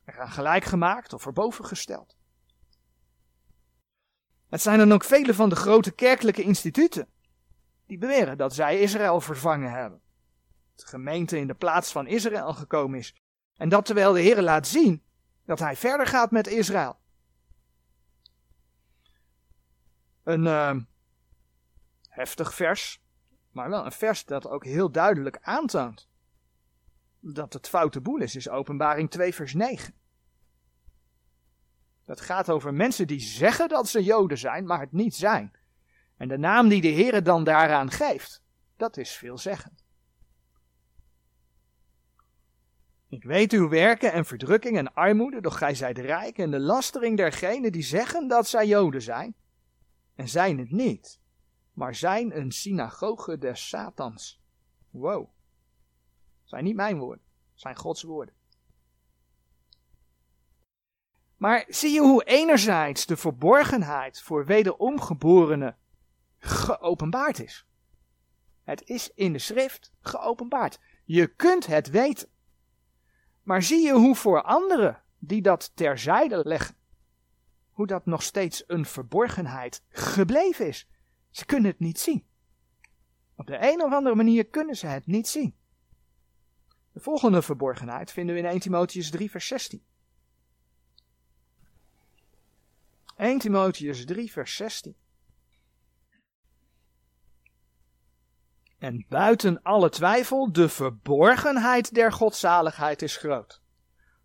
Er 0.05 0.13
gaan 0.13 0.31
gelijk 0.31 0.65
gemaakt 0.65 1.13
of 1.13 1.27
erboven 1.27 1.65
gesteld. 1.65 2.17
Het 4.49 4.63
zijn 4.63 4.79
dan 4.79 4.93
ook 4.93 5.05
vele 5.05 5.35
van 5.35 5.49
de 5.49 5.57
grote 5.57 5.91
kerkelijke 5.91 6.43
instituten 6.43 7.09
die 7.87 7.99
beweren 7.99 8.39
dat 8.39 8.55
zij 8.55 8.81
Israël 8.81 9.21
vervangen 9.21 9.71
hebben. 9.71 10.01
De 10.75 10.87
gemeente 10.87 11.39
in 11.39 11.47
de 11.47 11.55
plaats 11.55 11.93
van 11.93 12.07
Israël 12.07 12.53
gekomen 12.53 12.99
is. 12.99 13.15
En 13.57 13.69
dat 13.69 13.85
terwijl 13.85 14.13
de 14.13 14.21
Heer 14.21 14.43
laat 14.43 14.67
zien 14.67 15.03
dat 15.47 15.59
hij 15.59 15.77
verder 15.77 16.07
gaat 16.07 16.31
met 16.31 16.47
Israël. 16.47 16.97
Een 20.23 20.45
uh, 20.45 20.77
heftig 22.09 22.55
vers, 22.55 23.03
maar 23.51 23.71
wel 23.71 23.85
een 23.85 23.93
vers 23.93 24.25
dat 24.25 24.49
ook 24.49 24.65
heel 24.65 24.91
duidelijk 24.91 25.39
aantoont 25.41 26.09
dat 27.21 27.53
het 27.53 27.69
foute 27.69 28.01
boel 28.01 28.21
is, 28.21 28.37
is 28.37 28.49
Openbaring 28.49 29.11
2 29.11 29.35
vers 29.35 29.55
9. 29.55 29.95
Dat 32.05 32.21
gaat 32.21 32.51
over 32.51 32.75
mensen 32.75 33.07
die 33.07 33.21
zeggen 33.21 33.69
dat 33.69 33.89
ze 33.89 34.03
Joden 34.03 34.39
zijn, 34.39 34.67
maar 34.67 34.81
het 34.81 34.93
niet 34.93 35.15
zijn. 35.15 35.53
En 36.17 36.29
de 36.29 36.39
naam 36.39 36.69
die 36.69 36.81
de 36.81 36.89
Heer 36.89 37.23
dan 37.23 37.45
daaraan 37.45 37.91
geeft, 37.91 38.43
dat 38.77 38.97
is 38.97 39.11
veelzeggend. 39.17 39.86
Ik 43.09 43.25
weet 43.25 43.53
uw 43.53 43.69
werken 43.69 44.13
en 44.13 44.25
verdrukking 44.25 44.77
en 44.77 44.95
armoede, 44.95 45.41
doch 45.41 45.59
gij 45.59 45.75
zijt 45.75 45.99
rijk 45.99 46.39
en 46.39 46.51
de 46.51 46.61
lastering 46.61 47.17
dergenen 47.17 47.73
die 47.73 47.83
zeggen 47.83 48.29
dat 48.29 48.49
zij 48.49 48.67
Joden 48.67 49.03
zijn, 49.03 49.35
en 50.15 50.29
zijn 50.29 50.59
het 50.59 50.71
niet, 50.71 51.21
maar 51.73 51.95
zijn 51.95 52.37
een 52.37 52.53
synagoge 52.53 53.39
des 53.39 53.69
Satans. 53.69 54.41
Wow. 54.91 55.29
Zijn 56.45 56.65
niet 56.65 56.77
mijn 56.77 56.99
woorden, 56.99 57.25
zijn 57.55 57.77
Gods 57.77 58.03
woorden. 58.03 58.35
Maar 61.37 61.65
zie 61.69 61.93
je 61.93 62.01
hoe 62.01 62.25
enerzijds 62.25 63.07
de 63.07 63.17
verborgenheid 63.17 64.23
voor 64.23 64.45
wederomgeborenen 64.45 65.77
geopenbaard 66.39 67.41
is. 67.41 67.67
Het 68.63 68.83
is 68.89 69.11
in 69.15 69.33
de 69.33 69.39
schrift 69.39 69.93
geopenbaard. 70.01 70.81
Je 71.05 71.27
kunt 71.27 71.67
het 71.67 71.91
weten. 71.91 72.29
Maar 73.47 73.63
zie 73.63 73.81
je 73.81 73.93
hoe 73.93 74.15
voor 74.15 74.43
anderen 74.43 75.03
die 75.19 75.43
dat 75.43 75.71
terzijde 75.75 76.41
leggen, 76.45 76.77
hoe 77.71 77.87
dat 77.87 78.07
nog 78.07 78.23
steeds 78.23 78.65
een 78.67 78.85
verborgenheid 78.85 79.83
gebleven 79.89 80.67
is. 80.67 80.89
Ze 81.31 81.47
kunnen 81.47 81.71
het 81.71 81.79
niet 81.79 82.01
zien. 82.01 82.27
Op 83.37 83.47
de 83.47 83.73
een 83.73 83.83
of 83.83 83.93
andere 83.93 84.15
manier 84.15 84.47
kunnen 84.47 84.77
ze 84.77 84.87
het 84.87 85.07
niet 85.07 85.29
zien. 85.29 85.57
De 86.93 87.01
volgende 87.01 87.43
verborgenheid 87.43 88.13
vinden 88.13 88.35
we 88.35 88.41
in 88.41 88.47
1 88.47 88.61
Timotheus 88.61 89.11
3 89.11 89.31
vers 89.31 89.47
16. 89.47 89.85
1 93.17 93.39
Timotheus 93.39 94.05
3 94.05 94.33
vers 94.33 94.57
16. 94.57 94.97
En 98.79 99.07
buiten 99.09 99.63
alle 99.63 99.89
twijfel, 99.89 100.53
de 100.53 100.69
verborgenheid 100.69 101.95
der 101.95 102.13
godzaligheid 102.13 103.03
is 103.03 103.17
groot. 103.17 103.63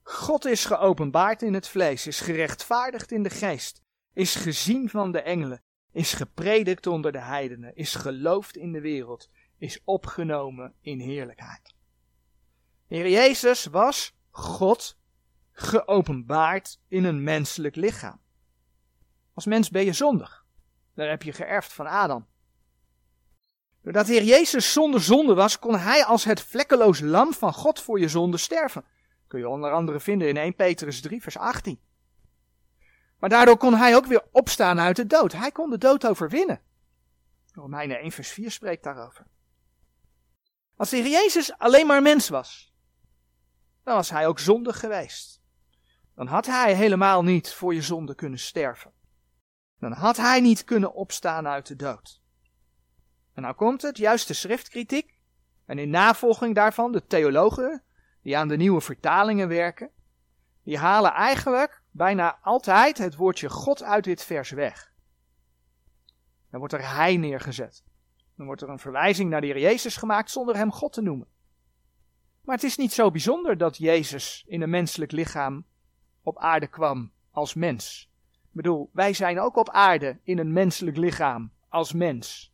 God 0.03 0.45
is 0.45 0.65
geopenbaard 0.65 1.41
in 1.41 1.53
het 1.53 1.67
vlees, 1.67 2.07
is 2.07 2.19
gerechtvaardigd 2.19 3.11
in 3.11 3.23
de 3.23 3.29
geest, 3.29 3.81
is 4.13 4.35
gezien 4.35 4.89
van 4.89 5.11
de 5.11 5.21
engelen, 5.21 5.63
is 5.91 6.13
gepredikt 6.13 6.87
onder 6.87 7.11
de 7.11 7.19
heidenen, 7.19 7.75
is 7.75 7.95
geloofd 7.95 8.57
in 8.57 8.71
de 8.71 8.81
wereld, 8.81 9.29
is 9.57 9.81
opgenomen 9.83 10.73
in 10.81 10.99
heerlijkheid. 10.99 11.75
Heer 12.87 13.09
Jezus 13.09 13.65
was 13.65 14.15
God 14.29 14.97
geopenbaard 15.51 16.79
in 16.87 17.03
een 17.03 17.23
menselijk 17.23 17.75
lichaam. 17.75 18.19
Als 19.33 19.45
mens 19.45 19.69
ben 19.69 19.85
je 19.85 19.93
zondig. 19.93 20.45
Daar 20.93 21.09
heb 21.09 21.23
je 21.23 21.33
geërfd 21.33 21.73
van 21.73 21.87
Adam. 21.87 22.27
Doordat 23.83 24.07
Heer 24.07 24.23
Jezus 24.23 24.73
zonder 24.73 25.01
zonde 25.01 25.33
was, 25.33 25.59
kon 25.59 25.77
hij 25.77 26.05
als 26.05 26.23
het 26.23 26.41
vlekkeloos 26.41 26.99
lam 26.99 27.33
van 27.33 27.53
God 27.53 27.79
voor 27.79 27.99
je 27.99 28.07
zonde 28.07 28.37
sterven. 28.37 28.85
Kun 29.27 29.39
je 29.39 29.49
onder 29.49 29.71
andere 29.71 29.99
vinden 29.99 30.27
in 30.27 30.37
1 30.37 30.55
Petrus 30.55 31.01
3, 31.01 31.21
vers 31.21 31.37
18. 31.37 31.79
Maar 33.19 33.29
daardoor 33.29 33.57
kon 33.57 33.73
hij 33.73 33.95
ook 33.95 34.05
weer 34.05 34.23
opstaan 34.31 34.79
uit 34.79 34.95
de 34.95 35.07
dood. 35.07 35.31
Hij 35.31 35.51
kon 35.51 35.69
de 35.69 35.77
dood 35.77 36.07
overwinnen. 36.07 36.61
Romeinen 37.53 37.99
1, 37.99 38.11
vers 38.11 38.29
4 38.29 38.51
spreekt 38.51 38.83
daarover. 38.83 39.25
Als 40.75 40.89
de 40.89 40.97
Heer 40.97 41.09
Jezus 41.09 41.57
alleen 41.57 41.87
maar 41.87 42.01
mens 42.01 42.29
was, 42.29 42.73
dan 43.83 43.95
was 43.95 44.09
hij 44.09 44.27
ook 44.27 44.39
zondig 44.39 44.79
geweest. 44.79 45.41
Dan 46.15 46.27
had 46.27 46.45
hij 46.45 46.75
helemaal 46.75 47.23
niet 47.23 47.53
voor 47.53 47.73
je 47.73 47.81
zonde 47.81 48.15
kunnen 48.15 48.39
sterven. 48.39 48.91
Dan 49.79 49.91
had 49.91 50.17
hij 50.17 50.41
niet 50.41 50.63
kunnen 50.63 50.93
opstaan 50.93 51.47
uit 51.47 51.67
de 51.67 51.75
dood. 51.75 52.20
En 53.33 53.41
nou 53.41 53.55
komt 53.55 53.81
het, 53.81 53.97
juist 53.97 54.27
de 54.27 54.33
schriftkritiek. 54.33 55.13
En 55.65 55.79
in 55.79 55.89
navolging 55.89 56.55
daarvan 56.55 56.91
de 56.91 57.05
theologen 57.07 57.83
die 58.21 58.37
aan 58.37 58.47
de 58.47 58.57
nieuwe 58.57 58.81
vertalingen 58.81 59.47
werken. 59.47 59.89
Die 60.63 60.77
halen 60.77 61.11
eigenlijk 61.11 61.81
bijna 61.91 62.39
altijd 62.41 62.97
het 62.97 63.15
woordje 63.15 63.49
God 63.49 63.83
uit 63.83 64.03
dit 64.03 64.23
vers 64.23 64.49
weg. 64.49 64.91
Dan 66.49 66.59
wordt 66.59 66.73
er 66.73 66.93
hij 66.93 67.17
neergezet. 67.17 67.83
Dan 68.35 68.45
wordt 68.45 68.61
er 68.61 68.69
een 68.69 68.79
verwijzing 68.79 69.29
naar 69.29 69.41
de 69.41 69.47
Heer 69.47 69.59
Jezus 69.59 69.97
gemaakt 69.97 70.31
zonder 70.31 70.55
hem 70.55 70.71
God 70.71 70.93
te 70.93 71.01
noemen. 71.01 71.27
Maar 72.41 72.55
het 72.55 72.63
is 72.63 72.77
niet 72.77 72.93
zo 72.93 73.11
bijzonder 73.11 73.57
dat 73.57 73.77
Jezus 73.77 74.43
in 74.47 74.61
een 74.61 74.69
menselijk 74.69 75.11
lichaam 75.11 75.65
op 76.23 76.37
aarde 76.37 76.67
kwam 76.67 77.11
als 77.31 77.53
mens. 77.53 78.09
Ik 78.31 78.57
bedoel, 78.57 78.89
wij 78.93 79.13
zijn 79.13 79.39
ook 79.39 79.55
op 79.55 79.69
aarde 79.69 80.19
in 80.23 80.37
een 80.37 80.53
menselijk 80.53 80.97
lichaam 80.97 81.51
als 81.69 81.93
mens. 81.93 82.50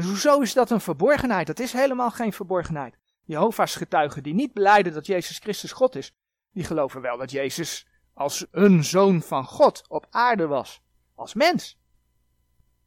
Dus 0.00 0.08
hoezo 0.08 0.40
is 0.40 0.52
dat 0.52 0.70
een 0.70 0.80
verborgenheid? 0.80 1.46
Dat 1.46 1.58
is 1.58 1.72
helemaal 1.72 2.10
geen 2.10 2.32
verborgenheid. 2.32 2.98
Jehovah's 3.24 3.74
getuigen 3.74 4.22
die 4.22 4.34
niet 4.34 4.52
beleiden 4.52 4.92
dat 4.92 5.06
Jezus 5.06 5.38
Christus 5.38 5.72
God 5.72 5.96
is, 5.96 6.14
die 6.52 6.64
geloven 6.64 7.00
wel 7.00 7.18
dat 7.18 7.30
Jezus 7.30 7.86
als 8.14 8.46
een 8.50 8.84
zoon 8.84 9.22
van 9.22 9.44
God 9.44 9.84
op 9.88 10.06
aarde 10.10 10.46
was, 10.46 10.82
als 11.14 11.34
mens. 11.34 11.78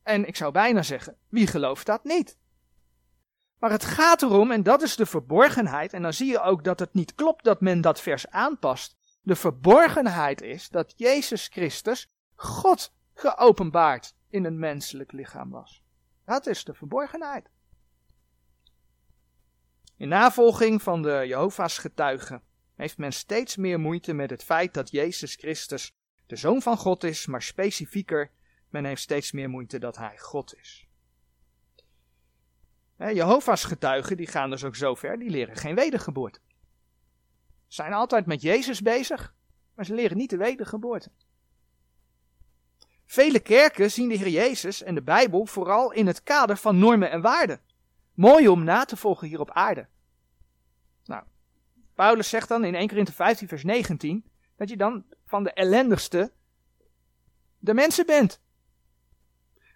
En 0.03 0.27
ik 0.27 0.35
zou 0.35 0.51
bijna 0.51 0.81
zeggen, 0.81 1.17
wie 1.29 1.47
gelooft 1.47 1.85
dat 1.85 2.03
niet? 2.03 2.37
Maar 3.59 3.71
het 3.71 3.85
gaat 3.85 4.21
erom, 4.21 4.51
en 4.51 4.63
dat 4.63 4.81
is 4.81 4.95
de 4.95 5.05
verborgenheid, 5.05 5.93
en 5.93 6.01
dan 6.01 6.13
zie 6.13 6.31
je 6.31 6.41
ook 6.41 6.63
dat 6.63 6.79
het 6.79 6.93
niet 6.93 7.15
klopt 7.15 7.43
dat 7.43 7.61
men 7.61 7.81
dat 7.81 8.01
vers 8.01 8.29
aanpast. 8.29 8.95
De 9.21 9.35
verborgenheid 9.35 10.41
is 10.41 10.69
dat 10.69 10.93
Jezus 10.95 11.47
Christus 11.47 12.11
God 12.35 12.93
geopenbaard 13.13 14.15
in 14.29 14.45
een 14.45 14.59
menselijk 14.59 15.11
lichaam 15.11 15.49
was. 15.49 15.82
Dat 16.25 16.47
is 16.47 16.63
de 16.63 16.73
verborgenheid. 16.73 17.49
In 19.97 20.07
navolging 20.07 20.81
van 20.81 21.01
de 21.01 21.23
Jehovah's 21.27 21.77
getuigen 21.77 22.41
heeft 22.75 22.97
men 22.97 23.11
steeds 23.11 23.55
meer 23.55 23.79
moeite 23.79 24.13
met 24.13 24.29
het 24.29 24.43
feit 24.43 24.73
dat 24.73 24.91
Jezus 24.91 25.35
Christus 25.35 25.93
de 26.25 26.35
Zoon 26.35 26.61
van 26.61 26.77
God 26.77 27.03
is, 27.03 27.25
maar 27.25 27.41
specifieker, 27.41 28.31
men 28.69 28.85
heeft 28.85 29.01
steeds 29.01 29.31
meer 29.31 29.49
moeite 29.49 29.79
dat 29.79 29.97
Hij 29.97 30.17
God 30.17 30.55
is. 30.55 30.87
Jehovah's 32.97 33.63
getuigen 33.63 34.17
die 34.17 34.27
gaan 34.27 34.49
dus 34.49 34.63
ook 34.63 34.75
zo 34.75 34.95
ver, 34.95 35.19
die 35.19 35.29
leren 35.29 35.55
geen 35.55 35.75
wedergeboorte. 35.75 36.39
Ze 37.67 37.81
zijn 37.81 37.93
altijd 37.93 38.25
met 38.25 38.41
Jezus 38.41 38.81
bezig, 38.81 39.35
maar 39.75 39.85
ze 39.85 39.93
leren 39.93 40.17
niet 40.17 40.29
de 40.29 40.37
wedergeboorte. 40.37 41.11
Vele 43.13 43.39
kerken 43.39 43.91
zien 43.91 44.09
de 44.09 44.15
Heer 44.15 44.29
Jezus 44.29 44.83
en 44.83 44.95
de 44.95 45.01
Bijbel 45.01 45.45
vooral 45.45 45.91
in 45.91 46.07
het 46.07 46.23
kader 46.23 46.57
van 46.57 46.79
normen 46.79 47.11
en 47.11 47.21
waarden. 47.21 47.61
Mooi 48.13 48.47
om 48.47 48.63
na 48.63 48.85
te 48.85 48.97
volgen 48.97 49.27
hier 49.27 49.39
op 49.39 49.51
aarde. 49.51 49.87
Nou, 51.05 51.23
Paulus 51.93 52.29
zegt 52.29 52.47
dan 52.47 52.63
in 52.63 52.75
1 52.75 52.87
Korinthe 52.87 53.13
15 53.13 53.47
vers 53.47 53.63
19 53.63 54.25
dat 54.55 54.69
je 54.69 54.77
dan 54.77 55.05
van 55.25 55.43
de 55.43 55.53
ellendigste 55.53 56.31
de 57.59 57.73
mensen 57.73 58.05
bent. 58.05 58.41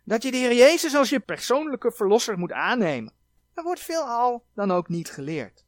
Dat 0.03 0.23
je 0.23 0.31
de 0.31 0.37
Heer 0.37 0.53
Jezus 0.53 0.95
als 0.95 1.09
je 1.09 1.19
persoonlijke 1.19 1.91
verlosser 1.91 2.37
moet 2.37 2.51
aannemen. 2.51 3.13
Dat 3.53 3.63
wordt 3.63 3.81
veelal 3.81 4.45
dan 4.53 4.71
ook 4.71 4.89
niet 4.89 5.09
geleerd. 5.09 5.65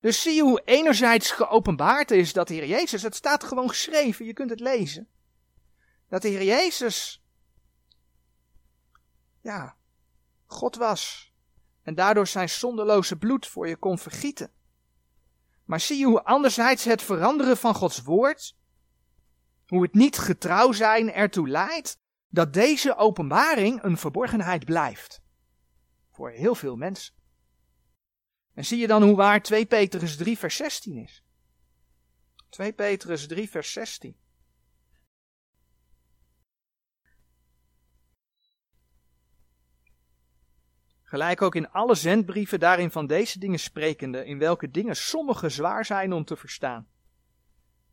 Dus 0.00 0.22
zie 0.22 0.34
je 0.34 0.42
hoe 0.42 0.62
enerzijds 0.64 1.30
geopenbaard 1.30 2.10
is 2.10 2.32
dat 2.32 2.48
de 2.48 2.54
Heer 2.54 2.66
Jezus, 2.66 3.02
het 3.02 3.14
staat 3.14 3.44
gewoon 3.44 3.68
geschreven, 3.68 4.24
je 4.24 4.32
kunt 4.32 4.50
het 4.50 4.60
lezen. 4.60 5.08
Dat 6.12 6.22
de 6.22 6.28
Heer 6.28 6.44
Jezus, 6.44 7.22
ja, 9.40 9.76
God 10.46 10.76
was. 10.76 11.32
En 11.82 11.94
daardoor 11.94 12.26
zijn 12.26 12.48
zonderloze 12.48 13.16
bloed 13.16 13.46
voor 13.46 13.68
je 13.68 13.76
kon 13.76 13.98
vergieten. 13.98 14.52
Maar 15.64 15.80
zie 15.80 15.98
je 15.98 16.04
hoe 16.04 16.24
anderzijds 16.24 16.84
het 16.84 17.02
veranderen 17.02 17.56
van 17.56 17.74
Gods 17.74 18.02
woord, 18.02 18.56
hoe 19.66 19.82
het 19.82 19.94
niet 19.94 20.18
getrouw 20.18 20.72
zijn 20.72 21.12
ertoe 21.12 21.48
leidt 21.48 21.98
dat 22.28 22.52
deze 22.52 22.96
openbaring 22.96 23.82
een 23.82 23.96
verborgenheid 23.96 24.64
blijft. 24.64 25.22
Voor 26.10 26.30
heel 26.30 26.54
veel 26.54 26.76
mensen. 26.76 27.14
En 28.54 28.64
zie 28.64 28.78
je 28.78 28.86
dan 28.86 29.02
hoe 29.02 29.16
waar 29.16 29.42
2 29.42 29.66
Petrus 29.66 30.16
3 30.16 30.38
vers 30.38 30.56
16 30.56 30.96
is? 30.96 31.24
2 32.48 32.72
Petrus 32.72 33.26
3 33.26 33.50
vers 33.50 33.72
16. 33.72 34.21
Gelijk 41.12 41.42
ook 41.42 41.54
in 41.54 41.70
alle 41.70 41.94
zendbrieven 41.94 42.60
daarin 42.60 42.90
van 42.90 43.06
deze 43.06 43.38
dingen 43.38 43.58
sprekende, 43.58 44.24
in 44.24 44.38
welke 44.38 44.70
dingen 44.70 44.96
sommige 44.96 45.48
zwaar 45.48 45.84
zijn 45.84 46.12
om 46.12 46.24
te 46.24 46.36
verstaan. 46.36 46.88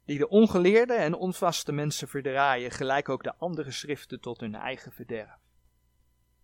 Die 0.06 0.18
de 0.18 0.30
ongeleerde 0.30 0.94
en 0.94 1.14
onvaste 1.14 1.72
mensen 1.72 2.08
verdraaien, 2.08 2.72
gelijk 2.72 3.10
ook 3.10 3.24
de 3.24 3.36
andere 3.36 3.72
schriften 3.72 4.20
tot 4.20 4.40
hun 4.40 4.56
eigen 4.56 4.92
verderf. 4.92 5.38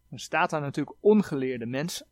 Dan 0.10 0.20
staat 0.20 0.50
daar 0.50 0.62
natuurlijk 0.62 0.98
ongeleerde 1.00 1.66
mensen. 1.66 2.08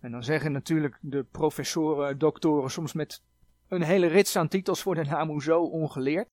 En 0.00 0.10
dan 0.10 0.24
zeggen 0.24 0.52
natuurlijk 0.52 0.98
de 1.00 1.24
professoren, 1.24 2.18
doktoren 2.18 2.70
soms 2.70 2.92
met 2.92 3.22
een 3.68 3.82
hele 3.82 4.06
rits 4.06 4.36
aan 4.36 4.48
titels 4.48 4.82
voor 4.82 4.94
de 4.94 5.04
naam 5.04 5.28
hoezo 5.28 5.62
ongeleerd. 5.62 6.28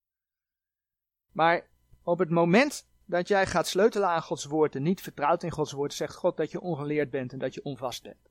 Maar 1.32 1.68
op 2.04 2.20
het 2.20 2.30
moment 2.30 2.91
dat 3.06 3.28
jij 3.28 3.46
gaat 3.46 3.68
sleutelen 3.68 4.08
aan 4.08 4.22
Gods 4.22 4.46
woord 4.46 4.76
en 4.76 4.84
niet 4.84 5.02
vertrouwt 5.02 5.44
in 5.44 5.52
Gods 5.52 5.72
woord, 5.72 5.94
zegt 5.94 6.16
God 6.16 6.38
dat 6.38 6.52
je 6.52 6.62
ongeleerd 6.62 7.10
bent 7.10 7.34
en 7.34 7.40
dat 7.40 7.54
je 7.54 7.64
onvast 7.64 8.04
bent. 8.04 8.30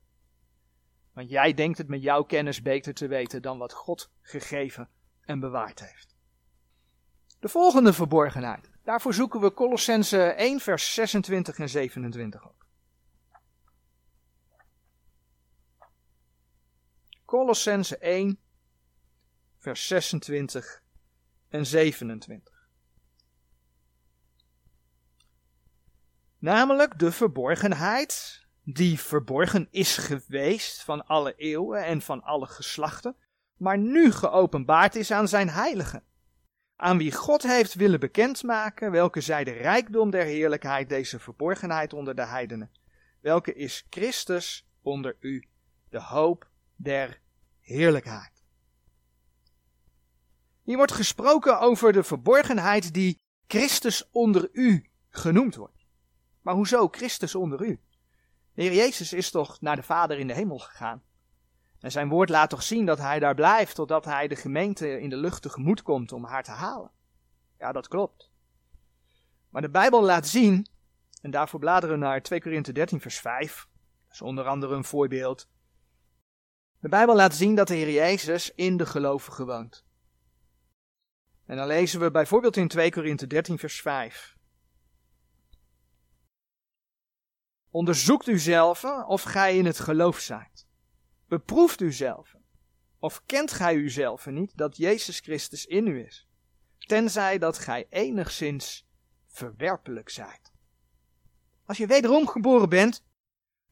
Want 1.13 1.29
jij 1.29 1.53
denkt 1.53 1.77
het 1.77 1.87
met 1.87 2.01
jouw 2.01 2.23
kennis 2.23 2.61
beter 2.61 2.93
te 2.93 3.07
weten 3.07 3.41
dan 3.41 3.57
wat 3.57 3.73
God 3.73 4.11
gegeven 4.21 4.89
en 5.21 5.39
bewaard 5.39 5.79
heeft. 5.79 6.15
De 7.39 7.49
volgende 7.49 7.93
verborgenheid. 7.93 8.69
Daarvoor 8.83 9.13
zoeken 9.13 9.39
we 9.41 9.53
Colossense 9.53 10.23
1 10.23 10.59
vers 10.59 10.93
26 10.93 11.57
en 11.57 11.69
27 11.69 12.47
op. 12.47 12.65
Colossense 17.25 17.97
1 17.97 18.39
vers 19.57 19.87
26 19.87 20.83
en 21.49 21.65
27. 21.65 22.60
Namelijk 26.41 26.99
de 26.99 27.11
verborgenheid, 27.11 28.45
die 28.63 28.99
verborgen 28.99 29.67
is 29.71 29.97
geweest 29.97 30.83
van 30.83 31.05
alle 31.05 31.35
eeuwen 31.35 31.85
en 31.85 32.01
van 32.01 32.23
alle 32.23 32.47
geslachten, 32.47 33.15
maar 33.57 33.77
nu 33.77 34.11
geopenbaard 34.11 34.95
is 34.95 35.11
aan 35.11 35.27
zijn 35.27 35.49
heiligen. 35.49 36.03
Aan 36.75 36.97
wie 36.97 37.11
God 37.11 37.43
heeft 37.43 37.73
willen 37.73 37.99
bekendmaken, 37.99 38.91
welke 38.91 39.21
zij 39.21 39.43
de 39.43 39.51
rijkdom 39.51 40.09
der 40.09 40.25
heerlijkheid, 40.25 40.89
deze 40.89 41.19
verborgenheid 41.19 41.93
onder 41.93 42.15
de 42.15 42.25
heidenen. 42.25 42.71
Welke 43.19 43.53
is 43.53 43.87
Christus 43.89 44.67
onder 44.81 45.15
u, 45.19 45.47
de 45.89 46.01
hoop 46.01 46.49
der 46.75 47.19
heerlijkheid. 47.59 48.43
Hier 50.63 50.77
wordt 50.77 50.91
gesproken 50.91 51.59
over 51.59 51.93
de 51.93 52.03
verborgenheid 52.03 52.93
die 52.93 53.21
Christus 53.47 54.09
onder 54.11 54.49
u 54.51 54.89
genoemd 55.09 55.55
wordt. 55.55 55.80
Maar 56.41 56.53
hoezo 56.53 56.87
Christus 56.87 57.35
onder 57.35 57.61
u? 57.61 57.79
De 58.53 58.61
Heer 58.61 58.73
Jezus 58.73 59.13
is 59.13 59.31
toch 59.31 59.61
naar 59.61 59.75
de 59.75 59.83
Vader 59.83 60.19
in 60.19 60.27
de 60.27 60.33
hemel 60.33 60.59
gegaan. 60.59 61.03
En 61.79 61.91
zijn 61.91 62.09
woord 62.09 62.29
laat 62.29 62.49
toch 62.49 62.63
zien 62.63 62.85
dat 62.85 62.97
hij 62.97 63.19
daar 63.19 63.35
blijft 63.35 63.75
totdat 63.75 64.05
hij 64.05 64.27
de 64.27 64.35
gemeente 64.35 64.99
in 64.99 65.09
de 65.09 65.17
lucht 65.17 65.41
tegemoet 65.41 65.81
komt 65.81 66.11
om 66.11 66.25
haar 66.25 66.43
te 66.43 66.51
halen. 66.51 66.91
Ja, 67.57 67.71
dat 67.71 67.87
klopt. 67.87 68.31
Maar 69.49 69.61
de 69.61 69.69
Bijbel 69.69 70.03
laat 70.03 70.27
zien, 70.27 70.67
en 71.21 71.31
daarvoor 71.31 71.59
bladeren 71.59 71.99
we 71.99 72.05
naar 72.05 72.21
2 72.21 72.41
Korinthe 72.41 72.71
13 72.71 73.01
vers 73.01 73.19
5, 73.19 73.67
dat 74.03 74.13
is 74.13 74.21
onder 74.21 74.45
andere 74.45 74.75
een 74.75 74.83
voorbeeld. 74.83 75.47
De 76.79 76.89
Bijbel 76.89 77.15
laat 77.15 77.35
zien 77.35 77.55
dat 77.55 77.67
de 77.67 77.75
Heer 77.75 77.91
Jezus 77.91 78.53
in 78.55 78.77
de 78.77 78.85
gelovigen 78.85 79.45
woont. 79.45 79.85
En 81.45 81.57
dan 81.57 81.67
lezen 81.67 81.99
we 81.99 82.11
bijvoorbeeld 82.11 82.57
in 82.57 82.67
2 82.67 82.91
Korinthe 82.91 83.27
13 83.27 83.57
vers 83.57 83.81
5. 83.81 84.37
Onderzoekt 87.71 88.27
uzelf 88.27 88.83
of 89.07 89.23
gij 89.23 89.57
in 89.57 89.65
het 89.65 89.79
geloof 89.79 90.19
zijt. 90.19 90.67
Beproeft 91.27 91.81
uzelf. 91.81 92.35
Of 92.99 93.21
kent 93.25 93.51
gij 93.51 93.75
uzelf 93.75 94.25
niet 94.25 94.57
dat 94.57 94.77
Jezus 94.77 95.19
Christus 95.19 95.65
in 95.65 95.87
u 95.87 96.05
is? 96.05 96.27
Tenzij 96.77 97.37
dat 97.37 97.57
gij 97.57 97.87
enigszins 97.89 98.87
verwerpelijk 99.27 100.09
zijt. 100.09 100.51
Als 101.65 101.77
je 101.77 101.87
wederom 101.87 102.27
geboren 102.27 102.69
bent, 102.69 103.03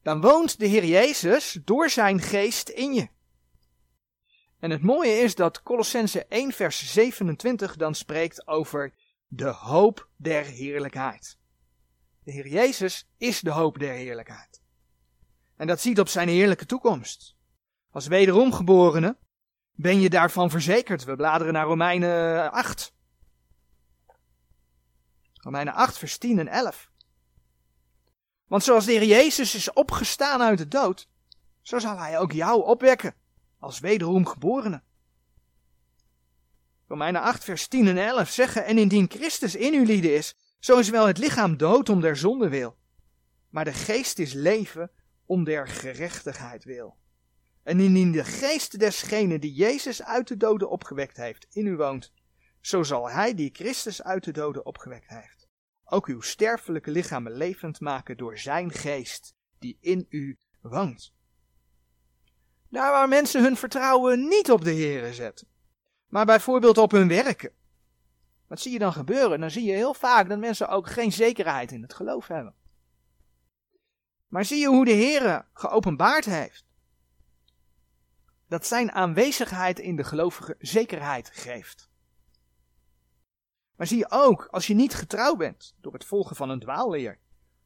dan 0.01 0.21
woont 0.21 0.59
de 0.59 0.65
Heer 0.65 0.85
Jezus 0.85 1.59
door 1.63 1.89
zijn 1.89 2.21
geest 2.21 2.69
in 2.69 2.93
je. 2.93 3.09
En 4.59 4.71
het 4.71 4.81
mooie 4.81 5.11
is 5.11 5.35
dat 5.35 5.63
Colossense 5.63 6.25
1 6.25 6.51
vers 6.51 6.93
27 6.93 7.75
dan 7.75 7.95
spreekt 7.95 8.47
over 8.47 8.93
de 9.27 9.47
hoop 9.47 10.09
der 10.15 10.45
heerlijkheid. 10.45 11.38
De 12.29 12.35
Heer 12.35 12.47
Jezus 12.47 13.07
is 13.17 13.39
de 13.39 13.51
hoop 13.51 13.79
der 13.79 13.93
heerlijkheid. 13.93 14.61
En 15.55 15.67
dat 15.67 15.81
ziet 15.81 15.99
op 15.99 16.07
zijn 16.07 16.27
heerlijke 16.27 16.65
toekomst. 16.65 17.35
Als 17.91 18.07
wederomgeborene 18.07 19.17
ben 19.71 19.99
je 19.99 20.09
daarvan 20.09 20.49
verzekerd. 20.49 21.03
We 21.03 21.15
bladeren 21.15 21.53
naar 21.53 21.65
Romeinen 21.65 22.51
8. 22.51 22.93
Romeinen 25.33 25.73
8, 25.73 25.97
vers 25.97 26.17
10 26.17 26.39
en 26.39 26.47
11. 26.47 26.91
Want 28.47 28.63
zoals 28.63 28.85
de 28.85 28.91
Heer 28.91 29.05
Jezus 29.05 29.55
is 29.55 29.73
opgestaan 29.73 30.41
uit 30.41 30.57
de 30.57 30.67
dood, 30.67 31.07
zo 31.61 31.79
zal 31.79 31.97
Hij 31.97 32.19
ook 32.19 32.31
jou 32.31 32.63
opwekken 32.63 33.15
als 33.59 33.79
wederomgeborene. 33.79 34.81
Romeinen 36.87 37.21
8, 37.21 37.43
vers 37.43 37.67
10 37.67 37.87
en 37.87 37.97
11 37.97 38.29
zeggen, 38.29 38.65
en 38.65 38.77
indien 38.77 39.09
Christus 39.09 39.55
in 39.55 39.73
u 39.73 39.85
lieden 39.85 40.15
is, 40.15 40.35
zo 40.59 40.77
is 40.77 40.89
wel 40.89 41.07
het 41.07 41.17
lichaam 41.17 41.57
dood 41.57 41.89
om 41.89 42.01
der 42.01 42.17
zonde 42.17 42.49
wil, 42.49 42.77
maar 43.49 43.65
de 43.65 43.73
geest 43.73 44.19
is 44.19 44.33
leven 44.33 44.91
om 45.25 45.43
der 45.43 45.67
gerechtigheid 45.67 46.63
wil. 46.63 46.97
En 47.63 47.79
indien 47.79 48.11
de 48.11 48.23
geest 48.23 48.79
desgene 48.79 49.39
die 49.39 49.53
Jezus 49.53 50.03
uit 50.03 50.27
de 50.27 50.37
doden 50.37 50.69
opgewekt 50.69 51.17
heeft 51.17 51.47
in 51.49 51.65
u 51.65 51.75
woont, 51.75 52.13
zo 52.61 52.83
zal 52.83 53.09
hij 53.09 53.33
die 53.33 53.49
Christus 53.53 54.03
uit 54.03 54.23
de 54.23 54.31
doden 54.31 54.65
opgewekt 54.65 55.09
heeft, 55.09 55.47
ook 55.83 56.07
uw 56.07 56.21
sterfelijke 56.21 56.91
lichamen 56.91 57.31
levend 57.31 57.79
maken 57.79 58.17
door 58.17 58.37
zijn 58.37 58.71
geest 58.71 59.33
die 59.59 59.77
in 59.81 60.05
u 60.09 60.37
woont. 60.61 61.13
Daar 62.69 62.91
waar 62.91 63.07
mensen 63.07 63.43
hun 63.43 63.57
vertrouwen 63.57 64.27
niet 64.27 64.51
op 64.51 64.63
de 64.63 64.73
Heere 64.73 65.13
zetten, 65.13 65.47
maar 66.07 66.25
bijvoorbeeld 66.25 66.77
op 66.77 66.91
hun 66.91 67.07
werken, 67.07 67.53
wat 68.49 68.59
zie 68.59 68.71
je 68.71 68.79
dan 68.79 68.93
gebeuren? 68.93 69.39
Dan 69.39 69.51
zie 69.51 69.63
je 69.63 69.71
heel 69.71 69.93
vaak 69.93 70.29
dat 70.29 70.39
mensen 70.39 70.69
ook 70.69 70.89
geen 70.89 71.11
zekerheid 71.11 71.71
in 71.71 71.81
het 71.81 71.93
geloof 71.93 72.27
hebben. 72.27 72.55
Maar 74.27 74.45
zie 74.45 74.59
je 74.59 74.67
hoe 74.67 74.85
de 74.85 74.91
Heer 74.91 75.47
geopenbaard 75.53 76.25
heeft? 76.25 76.65
Dat 78.47 78.65
zijn 78.65 78.91
aanwezigheid 78.91 79.79
in 79.79 79.95
de 79.95 80.03
gelovige 80.03 80.55
zekerheid 80.59 81.29
geeft. 81.33 81.89
Maar 83.75 83.87
zie 83.87 83.97
je 83.97 84.09
ook, 84.09 84.45
als 84.45 84.67
je 84.67 84.73
niet 84.73 84.93
getrouw 84.93 85.35
bent 85.35 85.75
door 85.81 85.93
het 85.93 86.05
volgen 86.05 86.35
van 86.35 86.49
een 86.49 86.59
dwaalleer, 86.59 87.19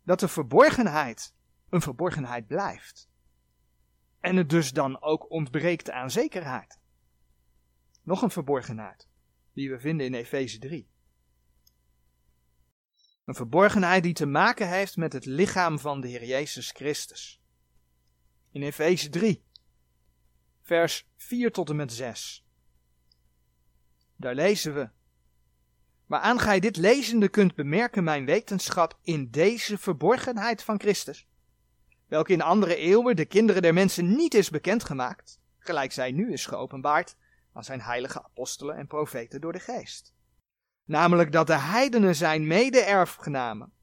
dat 0.03 0.19
de 0.19 0.27
verborgenheid 0.27 1.35
een 1.69 1.81
verborgenheid 1.81 2.47
blijft. 2.47 3.09
En 4.19 4.35
het 4.35 4.49
dus 4.49 4.71
dan 4.71 5.01
ook 5.01 5.31
ontbreekt 5.31 5.91
aan 5.91 6.11
zekerheid. 6.11 6.79
Nog 8.01 8.21
een 8.21 8.31
verborgenheid 8.31 9.11
die 9.53 9.69
we 9.69 9.79
vinden 9.79 10.05
in 10.05 10.13
Efeze 10.13 10.59
3. 10.59 10.87
Een 13.25 13.35
verborgenheid 13.35 14.03
die 14.03 14.13
te 14.13 14.25
maken 14.25 14.69
heeft 14.69 14.97
met 14.97 15.13
het 15.13 15.25
lichaam 15.25 15.79
van 15.79 16.01
de 16.01 16.07
Heer 16.07 16.25
Jezus 16.25 16.71
Christus. 16.71 17.41
In 18.51 18.61
Efeze 18.61 19.09
3, 19.09 19.43
vers 20.61 21.07
4 21.15 21.51
tot 21.51 21.69
en 21.69 21.75
met 21.75 21.93
6. 21.93 22.45
Daar 24.15 24.35
lezen 24.35 24.73
we. 24.73 24.89
Waaraan 26.05 26.39
gij 26.39 26.59
dit 26.59 26.77
lezende 26.77 27.29
kunt 27.29 27.55
bemerken 27.55 28.03
mijn 28.03 28.25
wetenschap 28.25 28.99
in 29.01 29.29
deze 29.31 29.77
verborgenheid 29.77 30.63
van 30.63 30.79
Christus, 30.79 31.27
welke 32.07 32.33
in 32.33 32.41
andere 32.41 32.75
eeuwen 32.75 33.15
de 33.15 33.25
kinderen 33.25 33.61
der 33.61 33.73
mensen 33.73 34.15
niet 34.15 34.33
is 34.33 34.49
bekendgemaakt, 34.49 35.39
gelijk 35.57 35.91
zij 35.91 36.11
nu 36.11 36.31
is 36.31 36.45
geopenbaard 36.45 37.15
aan 37.53 37.63
zijn 37.63 37.81
heilige 37.81 38.23
apostelen 38.23 38.75
en 38.75 38.87
profeten 38.87 39.41
door 39.41 39.51
de 39.51 39.59
geest. 39.59 40.13
Namelijk 40.85 41.31
dat 41.31 41.47
de 41.47 41.59
heidenen 41.59 42.15
zijn 42.15 42.47
mede-erfgenamen 42.47 43.73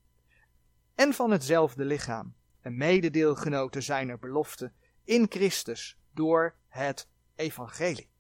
en 0.95 1.15
van 1.15 1.31
hetzelfde 1.31 1.85
lichaam 1.85 2.35
en 2.61 2.77
mededeelgenoten 2.77 3.83
zijn 3.83 4.09
er 4.09 4.19
belofte 4.19 4.73
in 5.05 5.27
Christus 5.29 5.99
door 6.15 6.55
het 6.69 7.09
evangelie. 7.35 8.11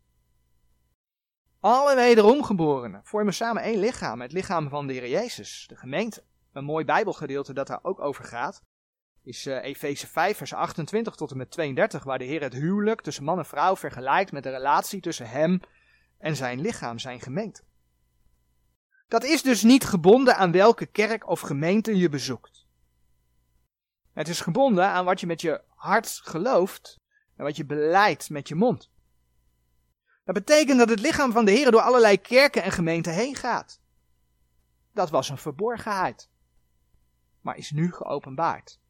Alle 1.60 1.94
wederomgeborenen 1.94 3.00
vormen 3.04 3.34
samen 3.34 3.62
één 3.62 3.78
lichaam, 3.78 4.20
het 4.20 4.32
lichaam 4.32 4.68
van 4.68 4.86
de 4.86 4.92
Heer 4.92 5.08
Jezus, 5.08 5.64
de 5.68 5.76
gemeente. 5.76 6.24
Een 6.52 6.64
mooi 6.64 6.84
bijbelgedeelte 6.84 7.52
dat 7.52 7.66
daar 7.66 7.78
ook 7.82 8.00
over 8.00 8.24
gaat. 8.24 8.62
Is 9.22 9.46
uh, 9.46 9.64
Efeze 9.64 10.06
5, 10.06 10.36
vers 10.36 10.54
28 10.54 11.14
tot 11.14 11.30
en 11.30 11.36
met 11.36 11.50
32, 11.50 12.04
waar 12.04 12.18
de 12.18 12.24
Heer 12.24 12.42
het 12.42 12.52
huwelijk 12.52 13.00
tussen 13.00 13.24
man 13.24 13.38
en 13.38 13.46
vrouw 13.46 13.76
vergelijkt 13.76 14.32
met 14.32 14.42
de 14.42 14.50
relatie 14.50 15.00
tussen 15.00 15.28
hem 15.28 15.60
en 16.18 16.36
zijn 16.36 16.60
lichaam, 16.60 16.98
zijn 16.98 17.20
gemeente. 17.20 17.62
Dat 19.08 19.24
is 19.24 19.42
dus 19.42 19.62
niet 19.62 19.84
gebonden 19.84 20.36
aan 20.36 20.52
welke 20.52 20.86
kerk 20.86 21.28
of 21.28 21.40
gemeente 21.40 21.96
je 21.96 22.08
bezoekt. 22.08 22.66
Het 24.12 24.28
is 24.28 24.40
gebonden 24.40 24.86
aan 24.86 25.04
wat 25.04 25.20
je 25.20 25.26
met 25.26 25.40
je 25.40 25.62
hart 25.74 26.20
gelooft 26.24 27.00
en 27.36 27.44
wat 27.44 27.56
je 27.56 27.64
beleidt 27.64 28.30
met 28.30 28.48
je 28.48 28.54
mond. 28.54 28.90
Dat 30.24 30.34
betekent 30.34 30.78
dat 30.78 30.88
het 30.88 31.00
lichaam 31.00 31.32
van 31.32 31.44
de 31.44 31.50
Heer 31.50 31.70
door 31.70 31.80
allerlei 31.80 32.20
kerken 32.20 32.62
en 32.62 32.72
gemeenten 32.72 33.12
heen 33.12 33.34
gaat. 33.34 33.80
Dat 34.92 35.10
was 35.10 35.28
een 35.28 35.38
verborgenheid, 35.38 36.30
maar 37.40 37.56
is 37.56 37.70
nu 37.70 37.92
geopenbaard. 37.92 38.80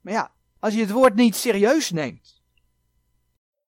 Maar 0.00 0.12
ja, 0.12 0.32
als 0.58 0.74
je 0.74 0.80
het 0.80 0.90
woord 0.90 1.14
niet 1.14 1.36
serieus 1.36 1.90
neemt, 1.90 2.42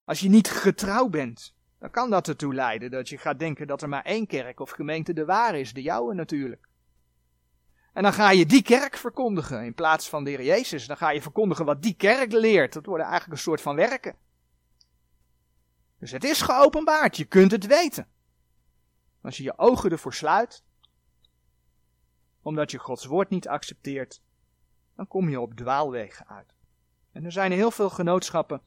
als 0.05 0.21
je 0.21 0.29
niet 0.29 0.51
getrouw 0.51 1.09
bent, 1.09 1.55
dan 1.79 1.91
kan 1.91 2.11
dat 2.11 2.29
ertoe 2.29 2.55
leiden 2.55 2.91
dat 2.91 3.09
je 3.09 3.19
gaat 3.19 3.39
denken 3.39 3.67
dat 3.67 3.83
er 3.83 3.89
maar 3.89 4.05
één 4.05 4.27
kerk 4.27 4.61
of 4.61 4.71
gemeente 4.71 5.13
de 5.13 5.25
waar 5.25 5.55
is, 5.55 5.73
de 5.73 5.83
jouwe 5.83 6.15
natuurlijk. 6.15 6.71
En 7.93 8.03
dan 8.03 8.13
ga 8.13 8.31
je 8.31 8.47
die 8.47 8.63
kerk 8.63 8.97
verkondigen 8.97 9.65
in 9.65 9.75
plaats 9.75 10.09
van 10.09 10.25
de 10.25 10.31
Heer 10.31 10.43
Jezus. 10.43 10.87
Dan 10.87 10.97
ga 10.97 11.11
je 11.11 11.23
verkondigen 11.23 11.65
wat 11.65 11.83
die 11.83 11.95
kerk 11.95 12.33
leert. 12.33 12.73
Dat 12.73 12.87
worden 12.87 13.07
eigenlijk 13.07 13.37
een 13.37 13.45
soort 13.45 13.61
van 13.61 13.77
werken. 13.77 14.17
Dus 15.99 16.11
het 16.11 16.25
is 16.25 16.43
geopenbaard, 16.43 17.17
je 17.17 17.25
kunt 17.25 17.51
het 17.51 17.67
weten. 17.67 18.09
Als 19.21 19.37
je 19.37 19.43
je 19.43 19.59
ogen 19.59 19.91
ervoor 19.91 20.15
sluit, 20.15 20.65
omdat 22.43 22.71
je 22.71 22.79
Gods 22.79 23.05
woord 23.05 23.31
niet 23.31 23.49
accepteert, 23.49 24.23
dan 24.97 25.07
kom 25.09 25.29
je 25.29 25.41
op 25.41 25.55
dwaalwegen 25.55 26.29
uit. 26.29 26.55
En 27.13 27.25
er 27.25 27.33
zijn 27.33 27.53
heel 27.53 27.71
veel 27.71 27.91
genootschappen 27.91 28.63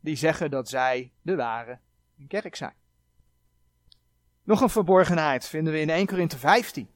die 0.00 0.16
zeggen 0.16 0.50
dat 0.50 0.68
zij 0.68 1.12
de 1.22 1.36
ware 1.36 1.78
kerk 2.28 2.56
zijn. 2.56 2.74
Nog 4.42 4.60
een 4.60 4.70
verborgenheid 4.70 5.46
vinden 5.46 5.72
we 5.72 5.80
in 5.80 5.90
1 5.90 6.06
Korinthe 6.06 6.38
15, 6.38 6.90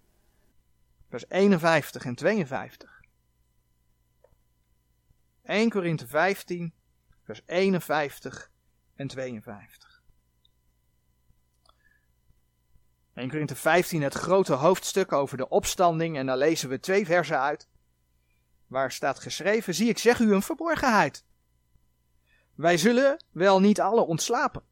vers 1.09 1.25
51 1.29 2.05
en 2.05 2.15
52. 2.15 3.01
1 5.43 5.71
Korinthe 5.71 6.07
15, 6.07 6.73
vers 7.23 7.43
51 7.47 8.51
en 8.95 9.07
52. 9.07 10.03
1 13.15 13.29
Korinthe 13.29 13.57
15, 13.57 14.03
het 14.03 14.15
grote 14.15 14.53
hoofdstuk 14.53 15.13
over 15.13 15.37
de 15.37 15.49
opstanding, 15.49 16.17
en 16.17 16.27
daar 16.27 16.37
lezen 16.37 16.69
we 16.69 16.81
twee 16.81 17.07
versen 17.07 17.41
uit 17.41 17.69
waar 18.73 18.93
staat 18.93 19.19
geschreven: 19.19 19.75
Zie, 19.75 19.89
ik 19.89 19.99
zeg 19.99 20.19
u 20.19 20.33
een 20.33 20.43
verborgenheid. 20.43 21.25
Wij 22.55 22.77
zullen 22.77 23.25
wel 23.31 23.61
niet 23.61 23.81
alle 23.81 24.01
ontslapen, 24.01 24.63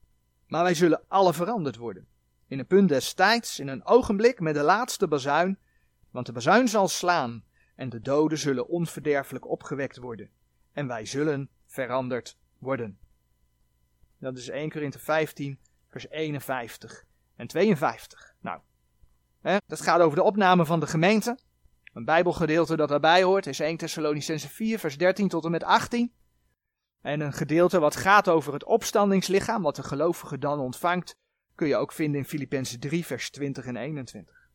maar 0.46 0.62
wij 0.62 0.74
zullen 0.74 1.02
alle 1.08 1.34
veranderd 1.34 1.76
worden. 1.76 2.06
In 2.46 2.58
een 2.58 2.66
punt 2.66 2.88
des 2.88 3.12
tijds, 3.12 3.58
in 3.58 3.68
een 3.68 3.84
ogenblik 3.84 4.40
met 4.40 4.54
de 4.54 4.62
laatste 4.62 5.08
bazuin, 5.08 5.58
want 6.10 6.26
de 6.26 6.32
bazuin 6.32 6.68
zal 6.68 6.88
slaan 6.88 7.44
en 7.74 7.88
de 7.88 8.00
doden 8.00 8.38
zullen 8.38 8.68
onverderfelijk 8.68 9.48
opgewekt 9.48 9.96
worden. 9.96 10.30
En 10.72 10.86
wij 10.86 11.06
zullen 11.06 11.48
veranderd 11.66 12.38
worden. 12.58 12.98
Dat 14.18 14.36
is 14.36 14.48
1 14.48 14.70
Korinthe 14.70 14.98
15, 14.98 15.58
vers 15.88 16.08
51 16.08 17.04
en 17.36 17.46
52. 17.46 18.34
Nou, 18.40 18.60
hè, 19.40 19.56
dat 19.66 19.80
gaat 19.80 20.00
over 20.00 20.16
de 20.16 20.22
opname 20.22 20.66
van 20.66 20.80
de 20.80 20.86
gemeente. 20.86 21.38
Een 21.92 22.04
bijbelgedeelte 22.04 22.76
dat 22.76 22.88
daarbij 22.88 23.22
hoort 23.22 23.46
is 23.46 23.60
1 23.60 23.76
Thessalonicense 23.76 24.48
4 24.48 24.78
vers 24.78 24.98
13 24.98 25.28
tot 25.28 25.44
en 25.44 25.50
met 25.50 25.64
18. 25.64 26.12
En 27.02 27.20
een 27.20 27.32
gedeelte 27.32 27.78
wat 27.78 27.96
gaat 27.96 28.28
over 28.28 28.52
het 28.52 28.64
opstandingslichaam, 28.64 29.62
wat 29.62 29.76
de 29.76 29.82
gelovige 29.82 30.38
dan 30.38 30.58
ontvangt, 30.58 31.16
kun 31.54 31.68
je 31.68 31.76
ook 31.76 31.92
vinden 31.92 32.20
in 32.20 32.26
Filippenzen 32.26 32.80
3 32.80 33.06
vers 33.06 33.30
20 33.30 33.64
en 33.64 33.76
21. 33.76 34.48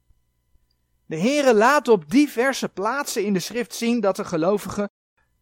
De 1.06 1.20
Heere 1.20 1.56
laat 1.56 1.88
op 1.88 2.10
diverse 2.10 2.70
plaatsen 2.70 3.26
in 3.26 3.34
de 3.34 3.40
schrift 3.40 3.76
zien 3.76 4.00
dat 4.00 4.16
de 4.16 4.26
gelovige 4.26 4.90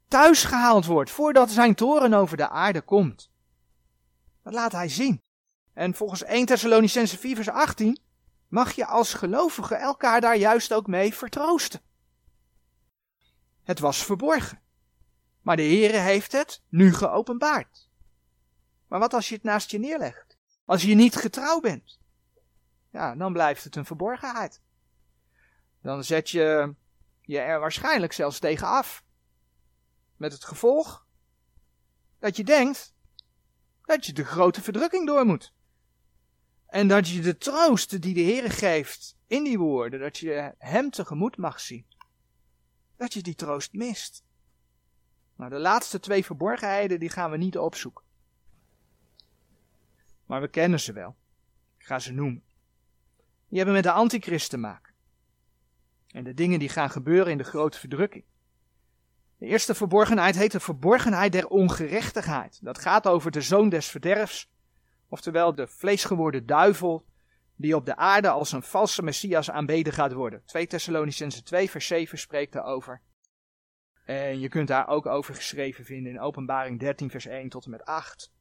thuis 0.07 0.43
gehaald 0.43 0.85
wordt 0.85 1.11
voordat 1.11 1.51
zijn 1.51 1.75
toren 1.75 2.13
over 2.13 2.37
de 2.37 2.49
aarde 2.49 2.81
komt. 2.81 3.31
Dat 4.43 4.53
laat 4.53 4.71
hij 4.71 4.89
zien. 4.89 5.21
En 5.73 5.93
volgens 5.93 6.23
1 6.23 6.45
Thessalonicense 6.45 7.17
4 7.17 7.35
vers 7.35 7.49
18 7.49 7.99
mag 8.53 8.71
je 8.71 8.85
als 8.85 9.13
gelovige 9.13 9.75
elkaar 9.75 10.21
daar 10.21 10.35
juist 10.35 10.73
ook 10.73 10.87
mee 10.87 11.13
vertroosten. 11.13 11.81
Het 13.63 13.79
was 13.79 14.05
verborgen. 14.05 14.61
Maar 15.41 15.55
de 15.55 15.61
Heere 15.61 15.97
heeft 15.97 16.31
het 16.31 16.61
nu 16.69 16.93
geopenbaard. 16.93 17.89
Maar 18.87 18.99
wat 18.99 19.13
als 19.13 19.29
je 19.29 19.35
het 19.35 19.43
naast 19.43 19.71
je 19.71 19.79
neerlegt? 19.79 20.37
Als 20.65 20.81
je 20.81 20.95
niet 20.95 21.15
getrouw 21.15 21.59
bent? 21.59 21.99
Ja, 22.89 23.15
dan 23.15 23.33
blijft 23.33 23.63
het 23.63 23.75
een 23.75 23.85
verborgenheid. 23.85 24.61
Dan 25.81 26.03
zet 26.03 26.29
je 26.29 26.75
je 27.21 27.39
er 27.39 27.59
waarschijnlijk 27.59 28.13
zelfs 28.13 28.39
tegen 28.39 28.67
af. 28.67 29.03
Met 30.15 30.31
het 30.31 30.43
gevolg 30.43 31.05
dat 32.19 32.35
je 32.35 32.43
denkt 32.43 32.93
dat 33.85 34.05
je 34.05 34.13
de 34.13 34.25
grote 34.25 34.61
verdrukking 34.61 35.07
door 35.07 35.25
moet. 35.25 35.53
En 36.73 36.87
dat 36.87 37.09
je 37.09 37.21
de 37.21 37.37
troost 37.37 38.01
die 38.01 38.13
de 38.13 38.21
Heer 38.21 38.51
geeft 38.51 39.15
in 39.27 39.43
die 39.43 39.57
woorden, 39.57 39.99
dat 39.99 40.17
je 40.17 40.53
hem 40.57 40.89
tegemoet 40.89 41.37
mag 41.37 41.59
zien. 41.59 41.85
Dat 42.95 43.13
je 43.13 43.21
die 43.21 43.35
troost 43.35 43.73
mist. 43.73 44.23
Nou, 45.35 45.49
de 45.49 45.59
laatste 45.59 45.99
twee 45.99 46.25
verborgenheden, 46.25 46.99
die 46.99 47.09
gaan 47.09 47.31
we 47.31 47.37
niet 47.37 47.57
opzoeken. 47.57 48.03
Maar 50.25 50.41
we 50.41 50.47
kennen 50.47 50.79
ze 50.79 50.93
wel. 50.93 51.15
Ik 51.77 51.85
ga 51.85 51.99
ze 51.99 52.11
noemen. 52.11 52.43
Die 53.47 53.57
hebben 53.57 53.75
met 53.75 53.83
de 53.83 53.91
antichrist 53.91 54.49
te 54.49 54.57
maken. 54.57 54.93
En 56.07 56.23
de 56.23 56.33
dingen 56.33 56.59
die 56.59 56.69
gaan 56.69 56.89
gebeuren 56.89 57.31
in 57.31 57.37
de 57.37 57.43
grote 57.43 57.79
verdrukking. 57.79 58.23
De 59.37 59.45
eerste 59.45 59.75
verborgenheid 59.75 60.35
heet 60.35 60.51
de 60.51 60.59
verborgenheid 60.59 61.31
der 61.31 61.47
ongerechtigheid. 61.47 62.59
Dat 62.61 62.79
gaat 62.79 63.07
over 63.07 63.31
de 63.31 63.41
zoon 63.41 63.69
des 63.69 63.87
verderfs 63.87 64.51
Oftewel 65.13 65.55
de 65.55 65.67
vleesgeworden 65.67 66.45
duivel 66.45 67.05
die 67.55 67.75
op 67.75 67.85
de 67.85 67.95
aarde 67.95 68.29
als 68.29 68.51
een 68.51 68.63
valse 68.63 69.03
Messias 69.03 69.51
aanbeden 69.51 69.93
gaat 69.93 70.13
worden. 70.13 70.41
2 70.45 70.67
Thessalonicense 70.67 71.43
2 71.43 71.69
vers 71.69 71.87
7 71.87 72.17
spreekt 72.17 72.53
daarover. 72.53 73.01
En 74.05 74.39
je 74.39 74.49
kunt 74.49 74.67
daar 74.67 74.87
ook 74.87 75.05
over 75.05 75.35
geschreven 75.35 75.85
vinden 75.85 76.11
in 76.11 76.19
openbaring 76.19 76.79
13 76.79 77.09
vers 77.09 77.25
1 77.25 77.49
tot 77.49 77.65
en 77.65 77.71
met 77.71 77.85
8. 77.85 78.33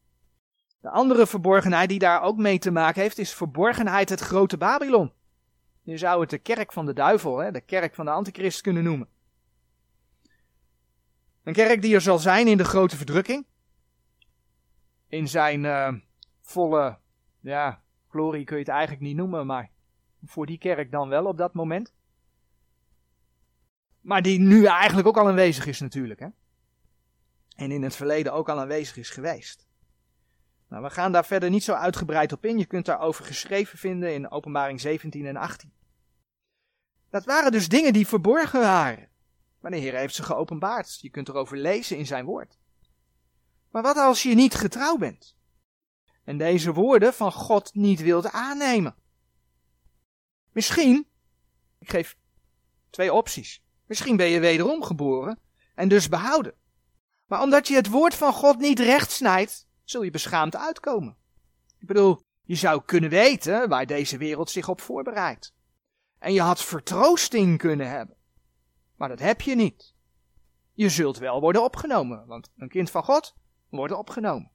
De 0.81 0.91
andere 0.91 1.27
verborgenheid 1.27 1.89
die 1.89 1.99
daar 1.99 2.23
ook 2.23 2.37
mee 2.37 2.59
te 2.59 2.71
maken 2.71 3.03
heeft 3.03 3.19
is 3.19 3.35
verborgenheid 3.35 4.09
het 4.09 4.21
grote 4.21 4.57
Babylon. 4.57 5.13
Je 5.83 5.99
zou 5.99 6.21
het 6.21 6.31
de 6.31 6.39
kerk 6.39 6.73
van 6.73 6.87
de 6.87 6.93
duivel, 6.93 7.39
hè, 7.39 7.51
de 7.51 7.61
kerk 7.61 7.95
van 7.95 8.05
de 8.05 8.11
antichrist 8.11 8.61
kunnen 8.61 8.85
noemen. 8.85 9.09
Een 11.43 11.53
kerk 11.53 11.83
die 11.83 11.95
er 11.95 12.01
zal 12.01 12.19
zijn 12.19 12.47
in 12.47 12.57
de 12.57 12.65
grote 12.65 12.97
verdrukking. 12.97 13.47
In 15.09 15.29
zijn... 15.29 15.65
Uh, 15.65 15.93
volle, 16.43 16.99
ja, 17.41 17.83
glorie 18.09 18.45
kun 18.45 18.57
je 18.57 18.63
het 18.63 18.73
eigenlijk 18.73 19.03
niet 19.03 19.17
noemen, 19.17 19.47
maar 19.47 19.71
voor 20.25 20.47
die 20.47 20.59
kerk 20.59 20.91
dan 20.91 21.09
wel 21.09 21.27
op 21.27 21.37
dat 21.37 21.55
moment. 21.55 21.95
Maar 24.01 24.23
die 24.23 24.39
nu 24.39 24.65
eigenlijk 24.65 25.09
ook 25.09 25.17
al 25.17 25.29
aanwezig 25.29 25.67
is 25.67 25.81
natuurlijk, 25.81 26.21
hè. 26.21 26.29
En 27.57 27.71
in 27.71 27.83
het 27.83 27.97
verleden 27.97 28.33
ook 28.33 28.49
al 28.49 28.61
aanwezig 28.61 28.97
is 28.97 29.11
geweest. 29.11 29.67
Nou, 30.69 30.83
we 30.83 30.91
gaan 30.91 31.13
daar 31.13 31.25
verder 31.25 31.51
niet 31.51 31.65
zo 31.65 31.73
uitgebreid 31.73 32.33
op 32.33 32.45
in. 32.45 32.59
Je 32.59 32.67
kunt 32.67 32.87
daarover 32.87 33.25
geschreven 33.25 33.79
vinden 33.79 34.15
in 34.15 34.31
openbaring 34.31 34.81
17 34.81 35.27
en 35.27 35.37
18. 35.37 35.73
Dat 37.11 37.25
waren 37.25 37.53
dus 37.53 37.69
dingen 37.69 37.93
die 37.93 38.07
verborgen 38.07 38.61
waren. 38.61 39.09
Maar 39.61 39.71
de 39.71 39.77
Heer 39.77 39.95
heeft 39.95 40.15
ze 40.15 40.23
geopenbaard. 40.23 40.99
Je 41.01 41.11
kunt 41.11 41.29
erover 41.29 41.57
lezen 41.57 41.97
in 41.97 42.07
zijn 42.07 42.25
woord. 42.25 42.59
Maar 43.71 43.83
wat 43.83 43.97
als 43.97 44.23
je 44.23 44.35
niet 44.35 44.55
getrouw 44.55 44.97
bent? 44.97 45.37
En 46.25 46.39
deze 46.39 46.73
woorden 46.73 47.15
van 47.15 47.33
God 47.33 47.75
niet 47.75 48.01
wilt 48.01 48.31
aannemen. 48.31 48.95
Misschien, 50.53 51.07
ik 51.79 51.91
geef 51.91 52.17
twee 52.91 53.13
opties. 53.13 53.63
Misschien 53.87 54.17
ben 54.17 54.27
je 54.27 54.41
wederom 54.41 54.83
geboren 54.83 55.39
en 55.75 55.89
dus 55.89 56.09
behouden. 56.09 56.55
Maar 57.27 57.43
omdat 57.43 57.69
je 57.69 57.75
het 57.75 57.89
woord 57.89 58.15
van 58.15 58.33
God 58.33 58.59
niet 58.59 58.79
recht 58.79 59.11
snijdt, 59.11 59.67
zul 59.85 60.03
je 60.03 60.11
beschaamd 60.11 60.57
uitkomen. 60.57 61.17
Ik 61.79 61.87
bedoel, 61.87 62.23
je 62.43 62.55
zou 62.55 62.83
kunnen 62.85 63.11
weten 63.11 63.69
waar 63.69 63.87
deze 63.87 64.17
wereld 64.17 64.51
zich 64.51 64.69
op 64.69 64.81
voorbereidt. 64.81 65.55
En 66.19 66.33
je 66.33 66.41
had 66.41 66.63
vertroosting 66.63 67.59
kunnen 67.59 67.91
hebben. 67.91 68.17
Maar 68.97 69.09
dat 69.09 69.19
heb 69.19 69.41
je 69.41 69.55
niet. 69.55 69.95
Je 70.73 70.89
zult 70.89 71.19
wel 71.19 71.41
worden 71.41 71.63
opgenomen, 71.63 72.27
want 72.27 72.51
een 72.57 72.69
kind 72.69 72.91
van 72.91 73.05
God 73.05 73.35
wordt 73.69 73.93
opgenomen. 73.93 74.52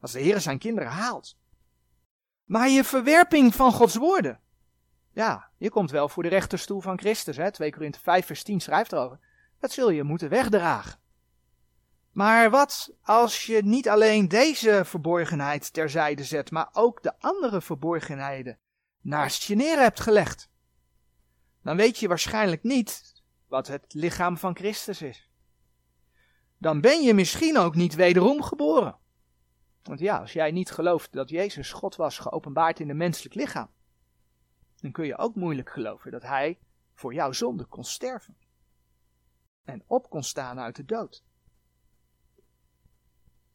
Als 0.00 0.12
de 0.12 0.20
Heer 0.20 0.40
zijn 0.40 0.58
kinderen 0.58 0.90
haalt. 0.90 1.36
Maar 2.44 2.68
je 2.68 2.84
verwerping 2.84 3.54
van 3.54 3.72
Gods 3.72 3.96
woorden. 3.96 4.40
Ja, 5.12 5.50
je 5.56 5.70
komt 5.70 5.90
wel 5.90 6.08
voor 6.08 6.22
de 6.22 6.28
rechterstoel 6.28 6.80
van 6.80 6.98
Christus. 6.98 7.36
Hè? 7.36 7.50
2 7.50 7.72
Korinthe 7.72 8.00
5 8.00 8.26
vers 8.26 8.42
10 8.42 8.60
schrijft 8.60 8.92
erover. 8.92 9.18
Dat 9.60 9.72
zul 9.72 9.90
je 9.90 10.02
moeten 10.02 10.28
wegdragen. 10.28 11.00
Maar 12.12 12.50
wat 12.50 12.94
als 13.02 13.46
je 13.46 13.62
niet 13.64 13.88
alleen 13.88 14.28
deze 14.28 14.82
verborgenheid 14.84 15.72
terzijde 15.72 16.24
zet, 16.24 16.50
maar 16.50 16.68
ook 16.72 17.02
de 17.02 17.18
andere 17.18 17.60
verborgenheden 17.60 18.58
naast 19.00 19.42
je 19.42 19.54
neer 19.54 19.78
hebt 19.78 20.00
gelegd? 20.00 20.50
Dan 21.62 21.76
weet 21.76 21.98
je 21.98 22.08
waarschijnlijk 22.08 22.62
niet 22.62 23.22
wat 23.46 23.66
het 23.66 23.94
lichaam 23.94 24.38
van 24.38 24.56
Christus 24.56 25.02
is. 25.02 25.30
Dan 26.58 26.80
ben 26.80 27.02
je 27.02 27.14
misschien 27.14 27.58
ook 27.58 27.74
niet 27.74 27.94
wederom 27.94 28.42
geboren. 28.42 28.98
Want 29.88 30.00
ja, 30.00 30.18
als 30.18 30.32
jij 30.32 30.50
niet 30.50 30.70
gelooft 30.70 31.12
dat 31.12 31.30
Jezus 31.30 31.72
God 31.72 31.96
was 31.96 32.18
geopenbaard 32.18 32.80
in 32.80 32.90
een 32.90 32.96
menselijk 32.96 33.34
lichaam, 33.34 33.70
dan 34.80 34.92
kun 34.92 35.06
je 35.06 35.18
ook 35.18 35.34
moeilijk 35.34 35.70
geloven 35.70 36.10
dat 36.10 36.22
Hij 36.22 36.58
voor 36.94 37.14
jouw 37.14 37.32
zonde 37.32 37.64
kon 37.64 37.84
sterven 37.84 38.36
en 39.64 39.82
op 39.86 40.10
kon 40.10 40.22
staan 40.22 40.58
uit 40.58 40.76
de 40.76 40.84
dood. 40.84 41.24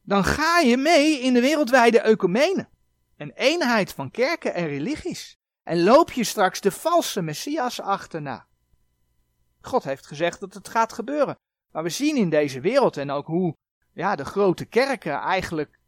Dan 0.02 0.24
ga 0.24 0.58
je 0.58 0.76
mee 0.76 1.20
in 1.20 1.34
de 1.34 1.40
wereldwijde 1.40 2.00
ecumene, 2.00 2.68
een 3.16 3.32
eenheid 3.32 3.92
van 3.92 4.10
kerken 4.10 4.54
en 4.54 4.66
religies, 4.66 5.36
en 5.62 5.82
loop 5.82 6.12
je 6.12 6.24
straks 6.24 6.60
de 6.60 6.70
valse 6.70 7.22
Messias 7.22 7.80
achterna. 7.80 8.46
God 9.60 9.84
heeft 9.84 10.06
gezegd 10.06 10.40
dat 10.40 10.54
het 10.54 10.68
gaat 10.68 10.92
gebeuren, 10.92 11.36
maar 11.72 11.82
we 11.82 11.90
zien 11.90 12.16
in 12.16 12.30
deze 12.30 12.60
wereld 12.60 12.96
en 12.96 13.10
ook 13.10 13.26
hoe 13.26 13.56
ja, 13.92 14.16
de 14.16 14.24
grote 14.24 14.64
kerken 14.64 15.12
eigenlijk 15.12 15.82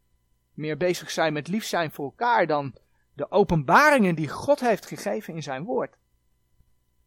meer 0.57 0.77
bezig 0.77 1.11
zijn 1.11 1.33
met 1.33 1.47
lief 1.47 1.65
zijn 1.65 1.91
voor 1.91 2.05
elkaar 2.05 2.47
dan 2.47 2.75
de 3.13 3.31
openbaringen 3.31 4.15
die 4.15 4.29
God 4.29 4.59
heeft 4.59 4.85
gegeven 4.85 5.33
in 5.33 5.43
zijn 5.43 5.63
woord. 5.63 5.97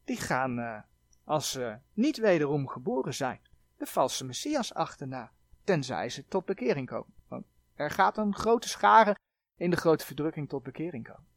Die 0.04 0.16
gaan, 0.16 0.58
uh, 0.58 0.78
als 1.24 1.50
ze 1.50 1.78
niet 1.92 2.18
wederom 2.18 2.68
geboren 2.68 3.14
zijn, 3.14 3.40
de 3.76 3.86
valse 3.86 4.24
Messias 4.24 4.74
achterna, 4.74 5.30
tenzij 5.64 6.08
ze 6.08 6.28
tot 6.28 6.44
bekering 6.44 6.88
komen. 6.88 7.14
Want 7.28 7.44
er 7.74 7.90
gaat 7.90 8.18
een 8.18 8.34
grote 8.34 8.68
schare 8.68 9.16
in 9.56 9.70
de 9.70 9.76
grote 9.76 10.06
verdrukking 10.06 10.48
tot 10.48 10.62
bekering 10.62 11.04
komen. 11.04 11.28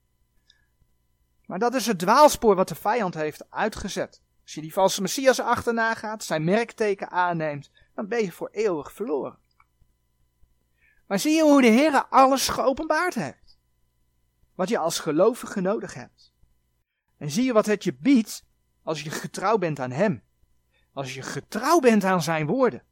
Maar 1.46 1.60
dat 1.60 1.74
is 1.74 1.86
het 1.86 2.00
dwaalspoor 2.00 2.56
wat 2.56 2.68
de 2.68 2.76
vijand 2.76 3.14
heeft 3.14 3.52
uitgezet. 3.52 4.22
Als 4.44 4.54
je 4.54 4.62
die 4.62 4.74
valse 4.74 5.02
Messias 5.02 5.40
achterna 5.40 5.94
gaat, 5.94 6.24
zijn 6.24 6.44
merkteken 6.44 7.10
aanneemt, 7.10 7.72
dan 7.94 8.08
ben 8.08 8.24
je 8.24 8.32
voor 8.32 8.50
eeuwig 8.52 8.92
verloren. 8.92 9.38
Maar 11.14 11.22
zie 11.22 11.36
je 11.36 11.44
hoe 11.44 11.62
de 11.62 11.68
Heer 11.68 12.06
alles 12.06 12.48
geopenbaard 12.48 13.14
heeft? 13.14 13.60
Wat 14.56 14.70
je 14.70 14.78
als 14.78 15.00
gelovige 15.00 15.62
nodig 15.62 15.94
hebt. 15.94 16.34
En 17.18 17.32
zie 17.32 17.44
je 17.44 17.54
wat 17.54 17.66
het 17.66 17.84
je 17.84 17.94
biedt 17.94 18.46
als 18.84 19.02
je 19.02 19.10
getrouw 19.10 19.58
bent 19.58 19.80
aan 19.80 19.92
Hem. 19.92 20.24
Als 20.94 21.14
je 21.14 21.22
getrouw 21.22 21.80
bent 21.80 22.04
aan 22.04 22.22
Zijn 22.22 22.46
woorden. 22.46 22.84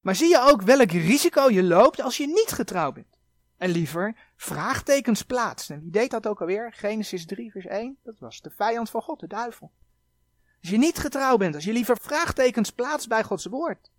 Maar 0.00 0.14
zie 0.14 0.28
je 0.28 0.40
ook 0.40 0.62
welk 0.62 0.90
risico 0.90 1.50
je 1.50 1.62
loopt 1.62 2.00
als 2.00 2.16
je 2.16 2.26
niet 2.26 2.52
getrouw 2.52 2.92
bent. 2.92 3.18
En 3.56 3.70
liever 3.70 4.32
vraagtekens 4.36 5.22
plaatst. 5.22 5.70
En 5.70 5.80
wie 5.80 5.90
deed 5.90 6.10
dat 6.10 6.26
ook 6.26 6.40
alweer? 6.40 6.72
Genesis 6.72 7.26
3 7.26 7.50
vers 7.50 7.66
1. 7.66 7.98
Dat 8.02 8.18
was 8.18 8.40
de 8.40 8.50
vijand 8.50 8.90
van 8.90 9.02
God, 9.02 9.20
de 9.20 9.26
duivel. 9.26 9.72
Als 10.60 10.70
je 10.70 10.78
niet 10.78 10.98
getrouw 10.98 11.36
bent, 11.36 11.54
als 11.54 11.64
je 11.64 11.72
liever 11.72 11.98
vraagtekens 12.00 12.70
plaatst 12.70 13.08
bij 13.08 13.24
Gods 13.24 13.46
woord. 13.46 13.90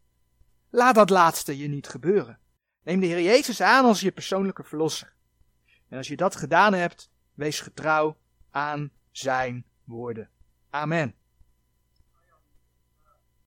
Laat 0.70 0.96
dat 0.96 1.10
laatste 1.10 1.58
je 1.58 1.68
niet 1.68 1.88
gebeuren. 1.88 2.44
Neem 2.86 3.00
de 3.00 3.06
Heer 3.06 3.22
Jezus 3.22 3.62
aan 3.62 3.86
als 3.86 4.00
je 4.00 4.12
persoonlijke 4.12 4.64
verlosser. 4.64 5.14
En 5.90 5.98
als 5.98 6.08
je 6.08 6.16
dat 6.16 6.36
gedaan 6.36 6.74
hebt, 6.74 7.10
wees 7.34 7.60
getrouw 7.60 8.18
aan 8.52 8.92
zijn 9.12 9.66
woorden. 9.84 10.30
Amen. 10.70 11.16